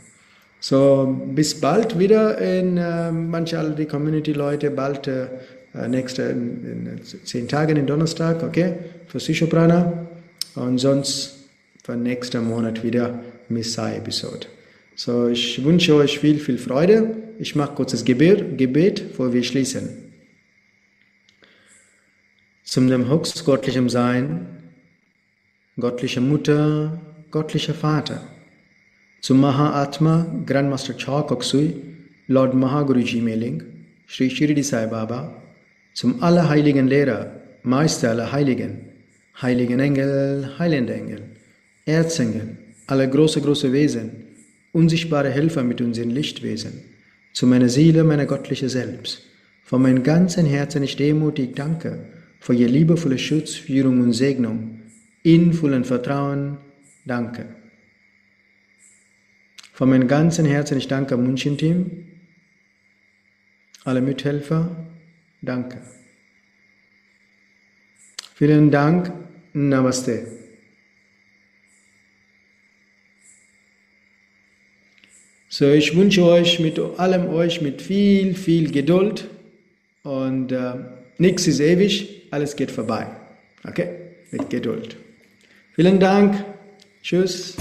So, 0.62 1.18
bis 1.34 1.60
bald 1.60 1.98
wieder 2.00 2.38
in 2.38 2.78
äh, 2.78 3.12
manche 3.12 3.76
die 3.78 3.86
Community-Leute, 3.86 4.72
bald 4.72 5.08
äh, 5.08 5.28
nächste 5.73 6.23
in, 6.23 6.65
in, 6.65 7.01
zehn 7.03 7.47
Tagen 7.47 7.77
in 7.77 7.86
Donnerstag, 7.86 8.43
okay, 8.43 8.75
für 9.08 9.19
Psychoprana. 9.19 10.08
Und 10.55 10.77
sonst 10.79 11.49
für 11.84 11.95
nächsten 11.95 12.43
Monat 12.47 12.84
wieder 12.84 13.19
Messiah-Episode. 13.49 14.47
So, 14.95 15.27
ich 15.27 15.63
wünsche 15.63 15.95
euch 15.95 16.19
viel, 16.19 16.39
viel 16.39 16.58
Freude. 16.58 17.15
Ich 17.39 17.55
mache 17.55 17.75
kurzes 17.75 18.03
Gebet, 18.03 18.58
Gebet, 18.58 19.10
bevor 19.10 19.32
wir 19.32 19.43
schließen. 19.43 19.89
Zum 22.63 22.88
dem 22.88 23.10
höchstgöttlichen 23.10 23.89
Sein, 23.89 24.47
göttliche 25.77 26.21
Mutter, 26.21 26.99
göttlicher 27.32 27.73
Vater 27.73 28.21
zum 29.21 29.41
Mahatma 29.41 30.25
Grandmaster 30.45 30.95
Cha 30.95 31.21
Koksui, 31.23 31.75
Lord 32.27 32.53
Mahaguruji 32.53 33.21
Meling, 33.21 33.62
Sri 34.08 34.29
Shirdi 34.29 34.63
Sai 34.63 34.88
Baba, 34.88 35.34
zum 35.99 36.23
allerheiligen 36.23 36.88
Lehrer, 36.88 37.41
Meister 37.62 38.12
aller 38.12 38.31
Heiligen, 38.31 38.85
heiligen 39.41 39.81
Engel, 39.81 40.57
heilende 40.57 40.93
Engel, 40.93 41.23
Erzengel, 41.85 42.55
alle 42.88 43.09
große, 43.09 43.41
große 43.41 43.73
Wesen, 43.73 44.12
unsichtbare 44.71 45.29
Helfer 45.29 45.62
mit 45.62 45.81
unseren 45.81 46.12
Lichtwesen, 46.12 46.71
zu 47.33 47.47
meiner 47.47 47.67
Seele, 47.67 48.05
meiner 48.05 48.25
göttliche 48.25 48.69
Selbst. 48.69 49.23
Von 49.65 49.81
meinem 49.81 50.01
ganzen 50.03 50.45
Herzen 50.45 50.83
ich 50.83 50.95
demutig 50.95 51.53
danke 51.57 52.05
für 52.39 52.53
Ihr 52.53 52.69
liebevolle 52.69 53.17
Schutz, 53.17 53.55
Führung 53.55 53.99
und 53.99 54.13
Segnung. 54.13 54.79
In 55.23 55.51
vollen 55.51 55.83
Vertrauen 55.83 56.59
danke. 57.03 57.43
Von 59.73 59.89
meinem 59.89 60.07
ganzen 60.07 60.45
Herzen, 60.45 60.77
ich 60.77 60.88
danke 60.88 61.15
am 61.15 61.23
München-Team, 61.23 62.07
alle 63.83 63.99
Mithelfer, 63.99 64.88
danke. 65.41 65.82
Vielen 68.36 68.71
Dank, 68.71 69.12
Namaste. 69.54 70.39
So, 75.49 75.69
ich 75.71 75.95
wünsche 75.95 76.23
euch 76.23 76.60
mit 76.60 76.80
allem 76.80 77.28
euch 77.28 77.62
mit 77.62 77.82
viel, 77.82 78.36
viel 78.36 78.71
Geduld 78.71 79.28
und 80.04 80.52
äh, 80.52 80.73
nichts 81.17 81.47
ist 81.47 81.60
ewig, 81.60 82.28
alles 82.32 82.56
geht 82.56 82.71
vorbei. 82.71 83.08
Okay? 83.67 83.89
Mit 84.32 84.49
Geduld. 84.49 84.95
Vielen 85.73 85.99
Dank. 85.99 86.45
Tschüss. 87.02 87.58